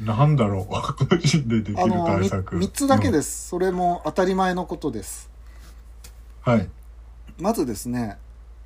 [0.00, 0.66] なんだろう。
[1.06, 2.56] 個人でできるあの対策。
[2.56, 3.30] 3, つだけです。
[3.42, 5.28] す、それも当たり前のことです。
[6.40, 6.68] はい。
[7.38, 8.16] まずですね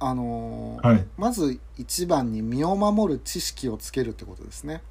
[0.06, 1.06] あのーはい。
[1.16, 4.82] まず一番に身を守る知識をつけるってことですね。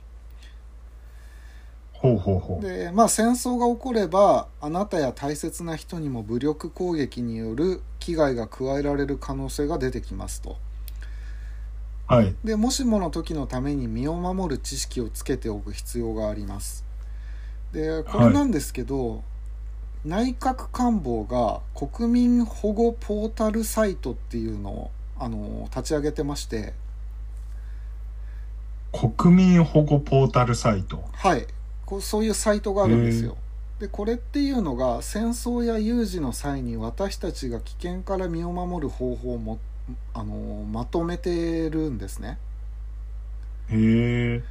[1.93, 2.61] ほうほうほう。
[2.61, 10.57] でまあ戦争が起こればあなたや大切な人にも武力攻撃による危害が加えられる可能性が出てきますと。
[12.07, 12.35] はい。
[12.43, 16.83] でもしもの時のために身を守る知識をつけておく必要があります。
[17.71, 19.23] でこれなんですけど、
[20.03, 26.73] 内閣官房が国民保護ポータルサイトっていうのをあの立ち上げてまして。
[28.91, 31.03] 国民保護ポータルサイト。
[31.13, 31.47] はい。
[31.85, 33.37] こうそういうサイトがあるんですよ。
[33.79, 39.59] でこれっていうのが戦争や有事の際に私たちが危険から身を守る方法をも
[40.13, 42.37] あのまとめてるんですね。
[43.69, 44.43] へえ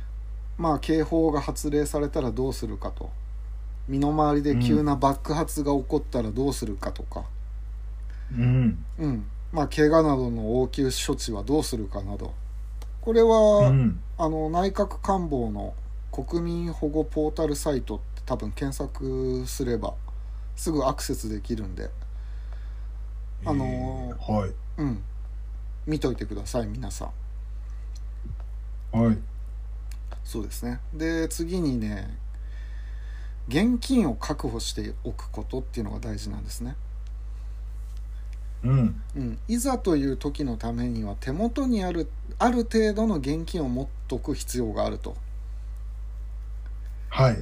[0.58, 3.10] まあ警報が発令されたらどうするかと。
[3.88, 7.24] 身の回りで急な爆発が起こったらどうするかとか。
[8.36, 8.84] うん。
[8.98, 12.34] うんまあ怪我などの応急処置はどうするかなど
[13.03, 14.00] これは、うん。
[14.16, 15.74] あの内閣官房の
[16.12, 19.94] 国民保護ポータルサイトって多分検索すれば
[20.55, 21.90] すぐアクセスできるんで。
[23.44, 24.53] あのーはい。
[24.78, 25.03] うん。
[25.86, 27.11] 見といてください皆さ
[28.92, 28.98] ん。
[28.98, 29.18] はい。
[30.22, 30.78] そうですね。
[30.94, 32.16] で次にね
[33.48, 36.76] 現金を確保しておくことっていうのが大事なんですね、
[38.64, 39.02] うん。
[39.16, 45.16] うん、いざという時のためには手元にあるある程度の現金を持っとく必要があると。
[47.08, 47.38] はい。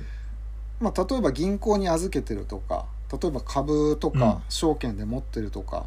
[0.80, 5.86] まあ、例えば銀行に預けてるとか例えば株とか証券で持ってるとか、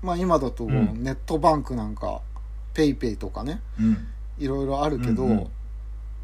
[0.00, 1.02] まあ今だとん。
[1.02, 2.20] ネットバンクなんか、
[2.72, 4.06] ペイペイとかねうん。
[4.38, 5.46] いろいろあるけど、うんうん。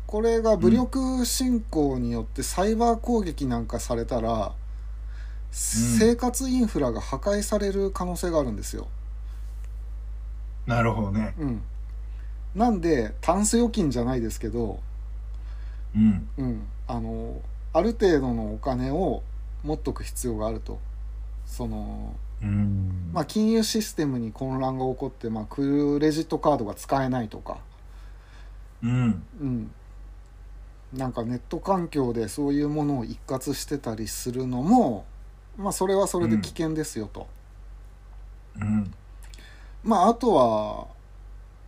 [0.06, 4.52] これが武力侵攻によってサイバー攻撃なんかされたら、
[5.50, 8.88] 生活インフラが破壊される可能性があるんですよ。
[10.66, 11.34] なるほどね。
[11.38, 11.62] うん、
[12.54, 14.80] なんでタンス預金じゃないですけど、
[15.94, 16.28] うん。
[16.36, 17.40] うん、あの
[17.72, 19.22] ある程度のお金を
[19.64, 20.78] 持っとく必要があると。
[21.46, 23.10] その、うん。
[23.12, 27.58] まあ、金融システムに混乱が起こって、まあ、クレジットカードが使えないとか、
[28.82, 29.22] うん。
[29.40, 29.70] うん、
[30.92, 35.04] なんかネット環境でそういうものを一括してたりするのも、
[35.58, 37.26] まあ、それはそれで危険ですよと、
[38.60, 38.94] うん。
[39.82, 40.86] まああとは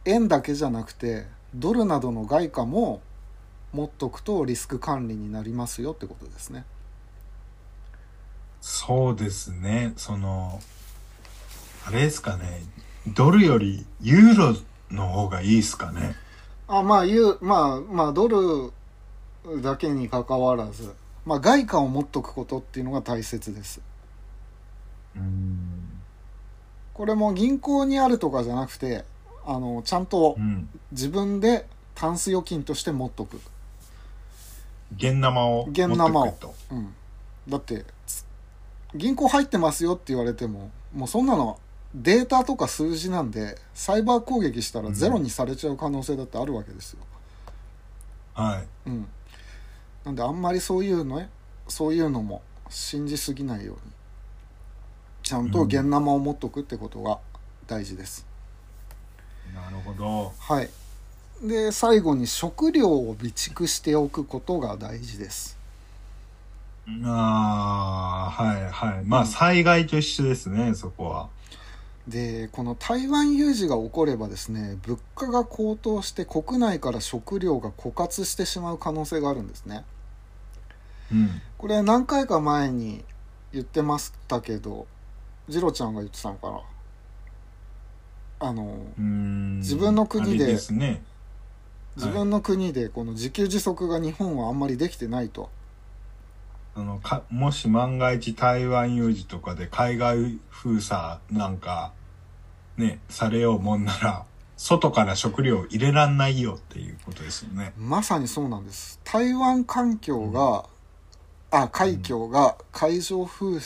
[0.05, 3.03] 円だけじゃなくてドルなどの外貨も
[3.73, 6.65] 持っとくとリスク管理になりますよってことですね。
[8.61, 9.93] そうですね。
[9.97, 10.61] その
[11.87, 12.63] あれですかね。
[13.09, 14.57] ドルよりユーロ
[14.91, 16.15] の方がいいですかね。
[16.69, 18.73] あまあいうまあまあドル
[19.63, 23.81] だけにかかわらず、まあ、外貨を持っとくことっていうのが大切です。
[25.17, 26.01] うん。
[26.95, 29.05] これも銀行にあるとかじゃなくて
[29.47, 30.69] あのちゃんとうん。
[30.93, 33.41] 自分でタンス預金として持っとく、
[34.97, 36.55] 現生を持って現生をくと。
[36.71, 36.95] うん、
[37.49, 38.25] だってつ
[38.95, 41.59] 銀行入ってますよって言われてももうそんなの
[41.95, 47.01] データとか数字なんでサイバー攻撃したらゼロにされちゃう可能性だってあるわけですよ、
[48.35, 48.67] はい。
[48.89, 49.09] うん、
[50.05, 51.29] なんであんまりそういうのね
[51.69, 53.81] そういうのも信じすぎないように
[55.23, 57.19] ちゃんと現生を持っとくってことが
[57.67, 58.27] 大事です、
[59.55, 60.33] なるほど。
[60.39, 60.69] はい。
[61.43, 65.57] で最後に食料を備蓄しておくことが大事です。
[67.05, 69.05] ああはいはい。
[69.05, 71.29] まあ災害と一緒ですねそこは
[72.11, 79.85] でこの台湾有事が起こればですね物価が高騰して国内から食料が枯渇してしまう可能性があるんですね。
[81.13, 81.41] うん。
[81.57, 83.05] これ何回か前に
[83.53, 84.87] 言ってましたけど
[85.49, 86.61] ジロちゃんが言ってたのかな？
[88.49, 89.59] あのうん。
[89.59, 91.03] 自分の国でね。
[91.97, 95.51] 自分の国でこの自給自足が日本はあんまりできてないと。
[96.75, 101.93] あのかもし万が一台湾有事とかで海外封鎖なんか
[102.77, 104.25] ねされようもんなら
[104.57, 107.73] 外から食料入れらんないよっていうことですよね。
[107.79, 109.01] まさにそうなんです。
[109.05, 110.67] 台湾環境が、
[111.51, 113.59] あ海峡が海上封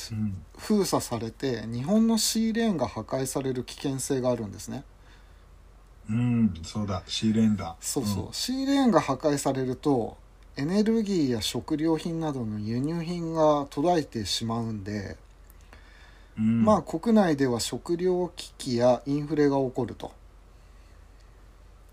[0.56, 4.84] 封鎖されて日本のシーレーンが破壊される危険性があるんですね。
[6.08, 7.02] うんそうだ。
[7.08, 10.16] シーレンダそうそう、シーレーンが破壊されると
[10.56, 15.16] エネルギーや食料品などの輸入品が途絶えてしまうんで
[16.38, 16.64] うん。
[16.64, 20.12] まあ国内では食糧危機やインフレが起こると、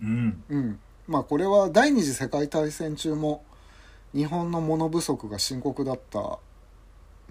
[0.02, 0.44] うん。
[0.50, 3.44] うん、まあこれは第二次世界大戦中も
[4.14, 6.40] 日本の物不足が深刻だった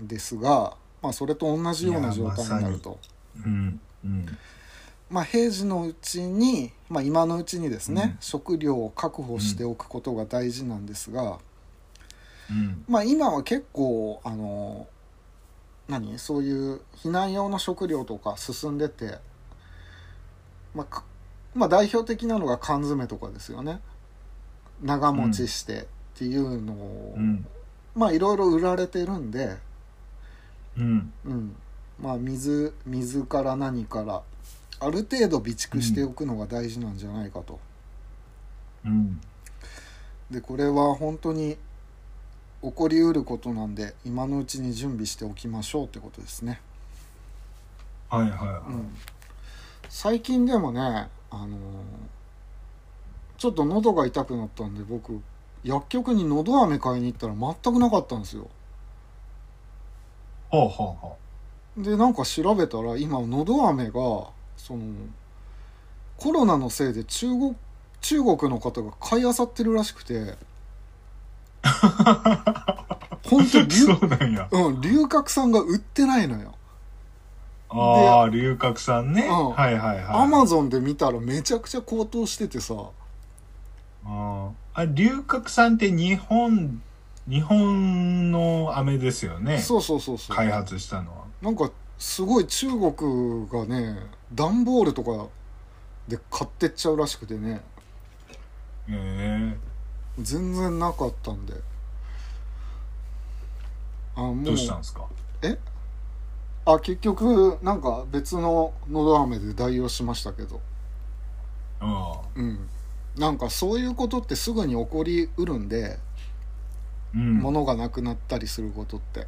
[0.00, 2.98] んですが、まあ、それと同じような状態になると。
[3.44, 3.80] うん。
[4.04, 4.26] うん。
[5.10, 8.16] まあ、平時のうちに、まあ、今のうちにですね、うん。
[8.20, 11.38] 食料を確保しておくことが大事なんですが、
[12.50, 12.84] うん。
[12.88, 14.86] まあ、今は結構あの
[15.90, 19.18] 何そういう避難用の食料とか進んでて、
[20.74, 21.04] まあか
[21.54, 23.80] まあ、代表的なのが缶詰とかですよね。
[24.82, 27.44] 長持ちしてっていうのを、うん。
[27.96, 29.56] まあいろいろ売られてるんで、
[30.78, 31.12] うん。
[31.24, 31.56] うん。
[32.00, 34.22] まあ、水水から何から
[34.78, 37.58] ある程度備蓄しておくのが大事なんじゃないかと。
[38.84, 39.20] うん。
[40.30, 41.56] でこれは本当に
[42.62, 46.60] 起こりうることなんで今のうちに準備しておきましょうってことですね、
[48.08, 48.96] はいはいはうん、
[49.88, 51.50] 最近でもねあのー
[53.40, 55.18] ちょっと喉が痛くなったんで僕
[55.64, 58.42] 薬局に喉飴買いに行ったら全くなかったんですよ。
[58.42, 58.46] い
[60.50, 61.16] ほうほうほ
[61.78, 63.92] でなんか調べたら今喉飴が
[64.58, 64.82] その
[66.18, 67.56] コロナのせいで中国
[68.02, 70.34] 中国の方が買い漁ってるらしくて
[73.24, 74.48] 本当う流そうなんや。
[74.50, 76.54] うん、龍角散が売ってないのよ。
[77.68, 79.26] ああ龍角散ね。
[79.26, 79.50] うん。
[79.50, 80.04] はいはいはい。
[80.22, 82.74] アマゾンで見たらめちゃくちゃ高騰しててさ、
[84.04, 84.50] あー。
[84.74, 86.82] あ龍角散って日本
[87.28, 89.58] 日本の飴ですよね。
[89.58, 90.36] そうそうそうそう。
[90.36, 91.24] 開発したのは。
[91.42, 93.98] なんかすごい中国がね、
[94.32, 95.28] 段ボールとか
[96.08, 97.60] で買ってっちゃうらしくてね、
[98.88, 99.56] へえ
[100.22, 101.54] 全然なかったんで。
[104.14, 105.06] あ、もう、どうしたんですか？
[106.66, 110.60] あ、結局、なんか別ののど飴で代用しましたけど。
[112.36, 112.68] うん。
[113.16, 115.98] なんかそういうことってすぐに起こりうるんで、
[117.14, 119.26] うん物がなくなったりすることって。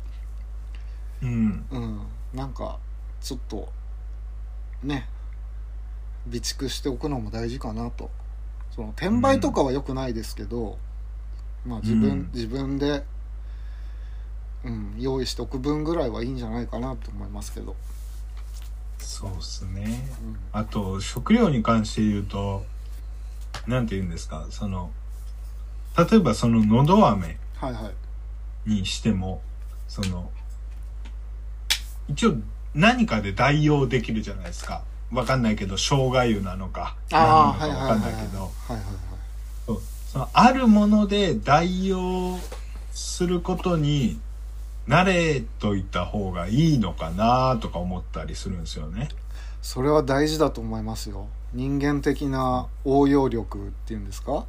[1.22, 2.78] うんうん、なんか
[3.20, 3.72] ちょっと
[4.82, 5.08] ね
[6.24, 8.10] 備蓄しておくのも大事かなと
[8.74, 10.78] その転売とかは良くないですけど、
[11.66, 12.30] まあ自分、うん。
[12.32, 13.04] 自分で、
[14.64, 17.76] うん、用意しておく分ぐらいはいいんじゃないかなと思いますけど、
[18.98, 20.08] そうっすね。
[20.22, 22.64] うん、あと食料に関して言うと
[23.66, 24.46] なんて言うんですか？
[24.50, 24.90] その
[25.96, 27.90] 例えばそののど飴はいは
[28.66, 28.70] い。
[28.70, 29.42] にしても
[29.88, 30.30] その
[32.08, 32.36] 一応
[32.74, 38.50] 何かで代用できるじゃないですかわかんないけど生姜湯なのかああ何なのかわかんないけど
[40.12, 42.38] そのあるもので代用
[42.92, 44.20] することに
[44.88, 49.08] 慣れといた方がいいのかなとか思ったりするんですよね。
[49.62, 51.28] それは大事だと思いますよ。
[51.54, 54.44] 人間的な応用力っていうんですか？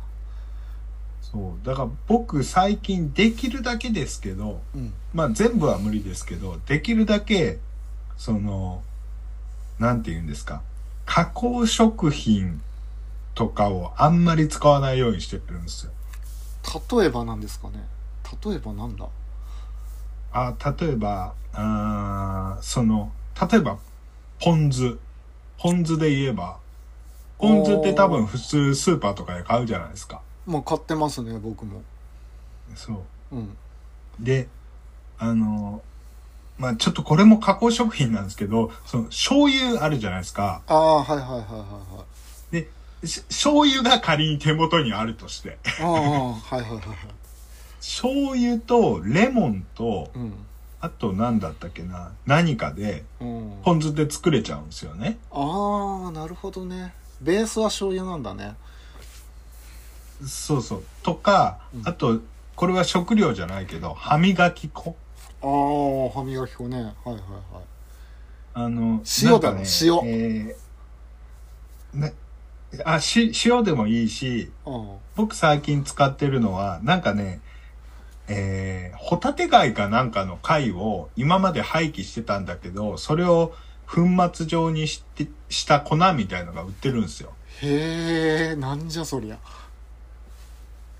[1.22, 1.66] そう。
[1.66, 4.94] だから僕最近できるだけですけどうん。
[5.14, 7.60] まあ全部は無理ですけどできるだけ
[8.18, 8.82] その
[9.84, 10.62] なんて言うんですか？
[11.06, 12.62] 加工食品
[13.36, 15.92] とかをあんまり使わないようにしてるんですよ。
[16.98, 17.84] 例えばなんですかね？
[18.46, 19.06] 例えばなんだ？
[20.32, 23.12] あ例えばあーその
[23.52, 23.78] 例えば
[24.40, 24.98] ポン酢。
[25.60, 26.58] ポン酢で言えば
[27.38, 30.22] ポン酢って多分普通スーパーとかで買うじゃないですか。
[30.46, 31.82] もう買ってますね僕も。
[32.76, 33.36] そう。
[33.36, 33.58] うん。
[34.20, 34.48] で
[35.20, 35.82] あの
[36.58, 40.62] まあちょっとこれも加工食品なんですけどその醤油あるじゃないですか。
[40.68, 42.06] ああはいはいはいはいは
[42.52, 42.68] いで
[43.08, 45.58] し醤油が仮に手元にあるとして。
[45.82, 46.80] ああはいはいはいはい。
[47.80, 50.34] 醤油とレモンとうん。
[50.80, 53.54] あと何だったっけな何かでうん。
[53.64, 55.18] ポン酢で作れちゃうんですよね。
[55.32, 56.94] ああなるほどね。
[57.22, 58.56] ベースは醤油なんだね。
[60.28, 60.84] そうそう。
[61.04, 62.20] とかうん、あと、
[62.56, 64.96] これは食料じゃないけど、歯磨き粉。
[65.44, 66.78] ああ歯磨き粉ね。
[66.78, 67.64] はいはいはい。
[68.54, 69.96] あの、塩だろなんか塩。
[70.06, 72.14] えーね、
[72.86, 74.70] あ、し、塩でもいいし、あ
[75.16, 77.42] 僕最近使ってるのは、なんかね、
[78.28, 83.54] えー、ホタテ貝かなんかの貝を今まで廃棄してたんだけど、それを
[83.86, 84.02] 粉
[84.34, 87.34] 末状にして、した粉みたいのが売ってるんですよ。
[87.34, 89.38] あへえなんじゃそりゃ。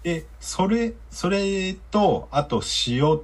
[0.04, 3.20] で、それ、それと、あと塩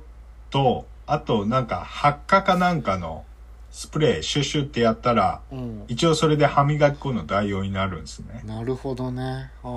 [0.49, 3.26] と、あとなんか発火かなんかの
[3.72, 5.84] スプレーシュッシュってやったら、うん。
[5.88, 8.41] 一応それで歯磨き粉の代用になるんですね。
[8.45, 9.51] なるほどね。
[9.64, 9.70] ああ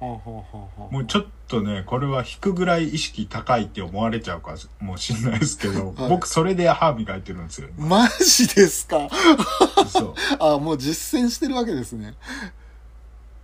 [0.00, 6.08] もうちょっとねこれは引くぐらい意識高いって思われちゃうかもしれないですけど、 はい。
[6.10, 9.08] 僕それで歯磨いてるんですよ、マジですか？
[9.88, 12.08] そあもう実践してるわけですね。
[12.08, 12.14] う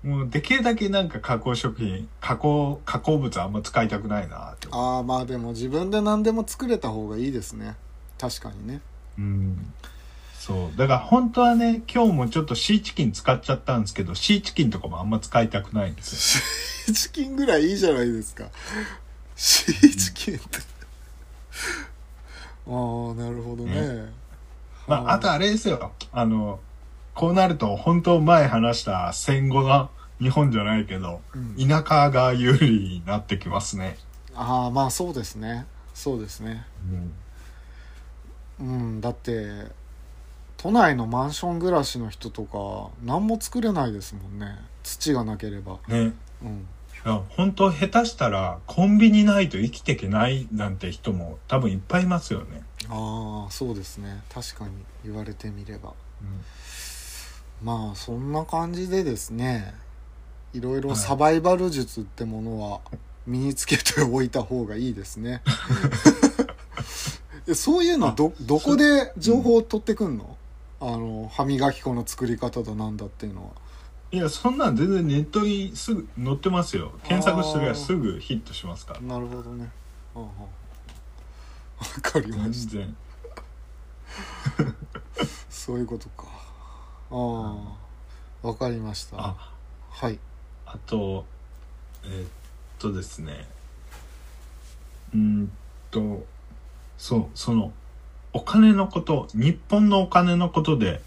[0.03, 7.76] もうできるだけなんか加工食品加工加工物あんま使いたくないなってああまあでも自分で何でも作れた方がいいですね。
[8.18, 8.80] 確かにね。
[9.18, 9.72] うん。
[10.38, 10.78] そう。
[10.78, 16.94] だから本当はね今日もちょっとシーチキン使っちゃったんですけどシーチキンとかもあんま使いたくないんですよ。
[16.96, 18.48] シーチキンぐらいいいじゃないですか。
[19.36, 20.59] シーチキンって。
[22.66, 24.12] ああなるほどね。
[24.86, 25.92] まあ、あとあれですよ。
[26.12, 26.59] あの、
[27.21, 29.91] こうなると、本当前話した戦後の
[30.21, 31.68] 日本じゃないけど、うん。
[31.68, 33.99] 田舎が有利になってきますね。
[34.35, 35.66] ああまあそうですね。
[35.93, 36.64] そうですね。
[38.59, 38.66] うん。
[38.66, 39.66] うんだって
[40.57, 44.57] 都内のマンション暮らしの人とか何も作れないですもんね。
[44.83, 45.79] 土がなければ。
[45.89, 46.14] ね。
[46.43, 46.66] うん。
[47.05, 52.62] いや本当下手したら、コンビニないと生きていけないなんて人も多分いっぱいいますよね。
[52.89, 54.23] ああそうですね。
[54.33, 54.71] 確かに
[55.05, 55.93] 言われてみれば。
[56.23, 56.41] うん
[57.63, 59.75] まあそんな感じでですね
[60.53, 60.81] いろい。
[60.81, 62.81] ろサバイバル術ってものは
[63.27, 65.43] 身につけておいた方がいいですね。
[67.47, 70.37] えそういうのどどこで情報を取ってくんの、
[70.81, 73.51] あの歯磨き粉の作り方だなんだっていうのは。
[74.13, 76.93] いや、そんなん全然ネットにすぐ載ってますよ。
[77.05, 79.01] 検索すればすぐヒットしますから。
[79.01, 79.71] なるほどね。
[80.15, 80.27] わ
[82.03, 82.73] かりま全した。
[82.75, 82.97] 然。
[85.49, 86.27] そういうことか
[87.11, 87.77] あ
[88.43, 89.17] あわかりました。
[89.19, 89.53] あ、
[89.91, 90.19] はい。
[90.67, 91.25] あと、
[92.05, 92.29] えーっ
[92.79, 93.47] とですね。
[95.13, 95.53] うーん
[95.91, 96.25] と、
[96.97, 97.73] そう、その、
[98.33, 101.03] お金のこと、日本のお金のことで、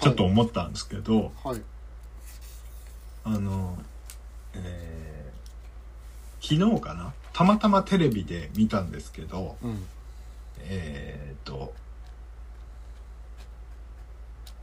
[0.00, 1.60] ちょっと思ったんですけど、はい。
[3.24, 3.78] あの、
[4.54, 4.96] えー
[6.38, 7.12] 昨日かな？
[7.32, 9.84] たまたまテレビで見たんですけど、うん。
[10.60, 11.74] えーっと、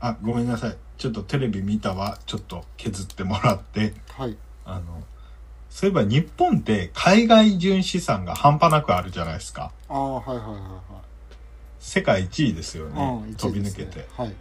[0.06, 0.76] あ、ごめんなさい。
[0.98, 2.18] ちょっとテレビ見たわ。
[2.26, 3.94] ちょっと削ってもらって。
[4.10, 4.36] はい
[4.66, 5.02] あの、
[5.70, 9.72] そういえば日本って海外純資産が半端なくあるじゃないですか。
[9.88, 10.60] ああはいはいはいはい
[11.80, 13.24] 世界1位ですよね。
[13.26, 14.34] うん飛び抜けて、ねはい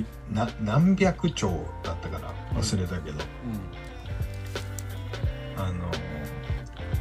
[0.00, 0.48] いな。
[0.60, 1.50] 何百兆
[1.82, 2.32] だったかな？
[2.60, 3.20] 忘れたけど。
[5.56, 5.88] あの、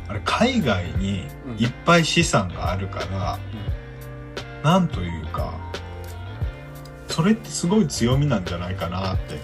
[0.07, 1.25] あれ海外に
[1.57, 3.39] いっぱい資産があるから、
[4.63, 5.53] なんというか、
[7.13, 9.37] それってすごい強みなんじゃないかなって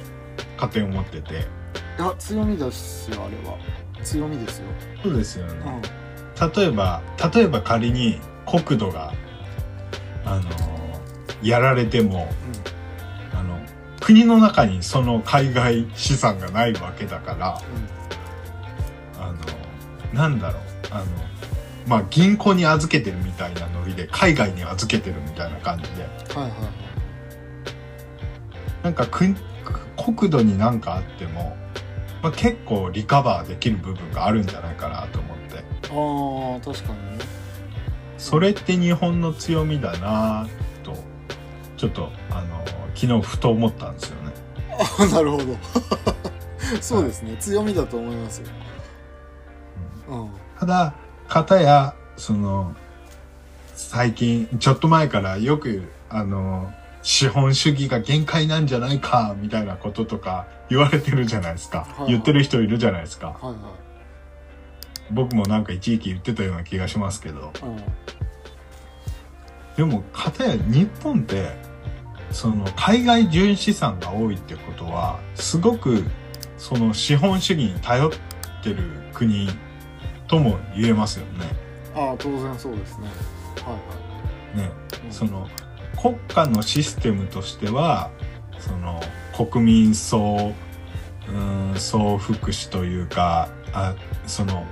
[0.56, 1.36] 勝手に思ってて。
[1.36, 1.42] うん
[2.00, 3.58] いや強みですよあれは。
[4.04, 4.66] 強みですよ。
[5.04, 5.54] そうですよね。
[6.40, 6.52] うん。
[6.54, 7.02] 例えば
[7.34, 9.14] 例えば仮に国土が
[10.26, 10.44] あの
[11.44, 12.28] やられても
[13.34, 13.60] あの
[14.00, 17.62] 国の中にその海外資産がないわけだから
[19.20, 21.06] あのなんだろうあの
[21.86, 26.04] まあ銀行に預けてるみたいなノリで海外に預けてるみたいな感じで。
[26.04, 26.89] はいはいはい
[28.84, 29.36] なんか国
[29.98, 31.56] 国土になんかあっても、
[32.24, 35.58] まあ、結構リカバーできる部分があるんじゃないかなと思って。
[35.58, 37.26] ああ確かにね。
[38.18, 40.48] それって日本の強みだな
[40.84, 40.94] と
[41.78, 42.64] ちょっとあの
[42.94, 44.34] 昨日ふと思ったんですよね。
[45.00, 45.44] あなるほど。
[46.82, 48.48] そうですね、強みだと思いますよ。
[50.10, 50.30] うん。
[50.60, 50.94] ただ
[51.28, 52.76] 片やその
[53.74, 56.72] 最近ちょっと前からよくあの
[57.02, 62.12] 資本主義が限界なんじゃないかみたいなこととか言われてるじゃないですか、はいはい。
[62.12, 63.28] 言ってる人いるじゃないですか。
[63.28, 63.56] はいはい。
[65.12, 67.52] 僕もなんか一時期言ってたような気がしますけど。
[67.64, 67.78] うん。
[69.78, 71.52] でも片や日本って
[72.32, 76.04] その海外純資産が多いってことはすごく
[76.58, 78.12] その資本主義に頼っ
[78.62, 78.84] てる
[79.14, 79.48] 国
[80.28, 81.46] とも言えますよね。
[81.96, 83.08] ああ当然そうですね。
[83.66, 83.74] は
[84.54, 84.72] いねはい、
[85.06, 85.12] うん。
[85.12, 85.48] その
[86.02, 88.12] 国家のシステムとしては
[88.58, 89.02] その
[89.36, 90.54] 国民総
[91.28, 93.96] うん総福祉というかあ
[94.26, 94.66] その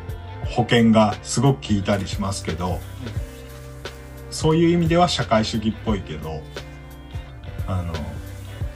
[0.46, 2.80] 保険がすごく効いたりしますけど、
[4.32, 6.42] そういう意味では社会主義っぽいけど
[7.68, 7.94] あの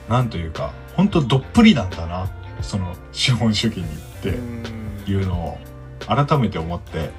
[0.08, 2.30] なんというか本当どっぷりなんだな
[2.60, 3.86] その資本主義にっ
[4.22, 5.58] ていうのを
[6.06, 7.10] 改めて思って。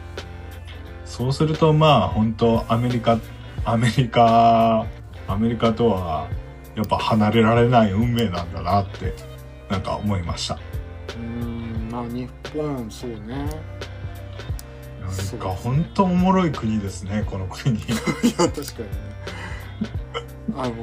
[1.05, 3.19] そうするとまあ本当アメリカ
[3.65, 4.87] アメリカ
[5.27, 6.27] アメリカとは
[6.75, 9.13] やっぱ離れられない運命なんだなって
[9.69, 10.59] なんか思いました。
[11.17, 13.47] うんまあ日本そうね。
[14.99, 17.75] なんか本当おもろい国ですねこの国。
[17.75, 19.13] いや確かにね。
[20.55, 20.73] あの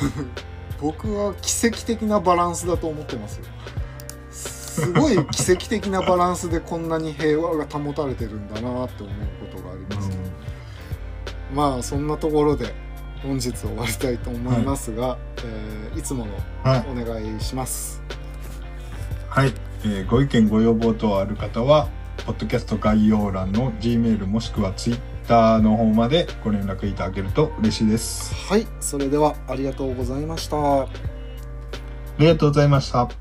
[0.80, 3.44] 僕は奇跡的なバランスだと思ってますよ。
[4.30, 10.16] すごい奇跡的なバランスでこんなに平和が保たれてるんだなって思うことがあります、ね
[11.52, 12.72] まあそんなところで
[13.22, 18.00] 本日終わりたいと思いますが、えーいつものはい、お願いします。
[19.28, 19.52] はい。
[19.84, 21.88] えーご意見ご要望等ある方は
[22.26, 28.34] ポッドキャスト概要欄の G メールもしくは Twitter の方までご連絡いただけると嬉しいです。
[28.48, 28.66] はい。
[28.80, 30.82] それではありがとうございました。
[30.82, 30.88] あ
[32.18, 33.19] りがとうございました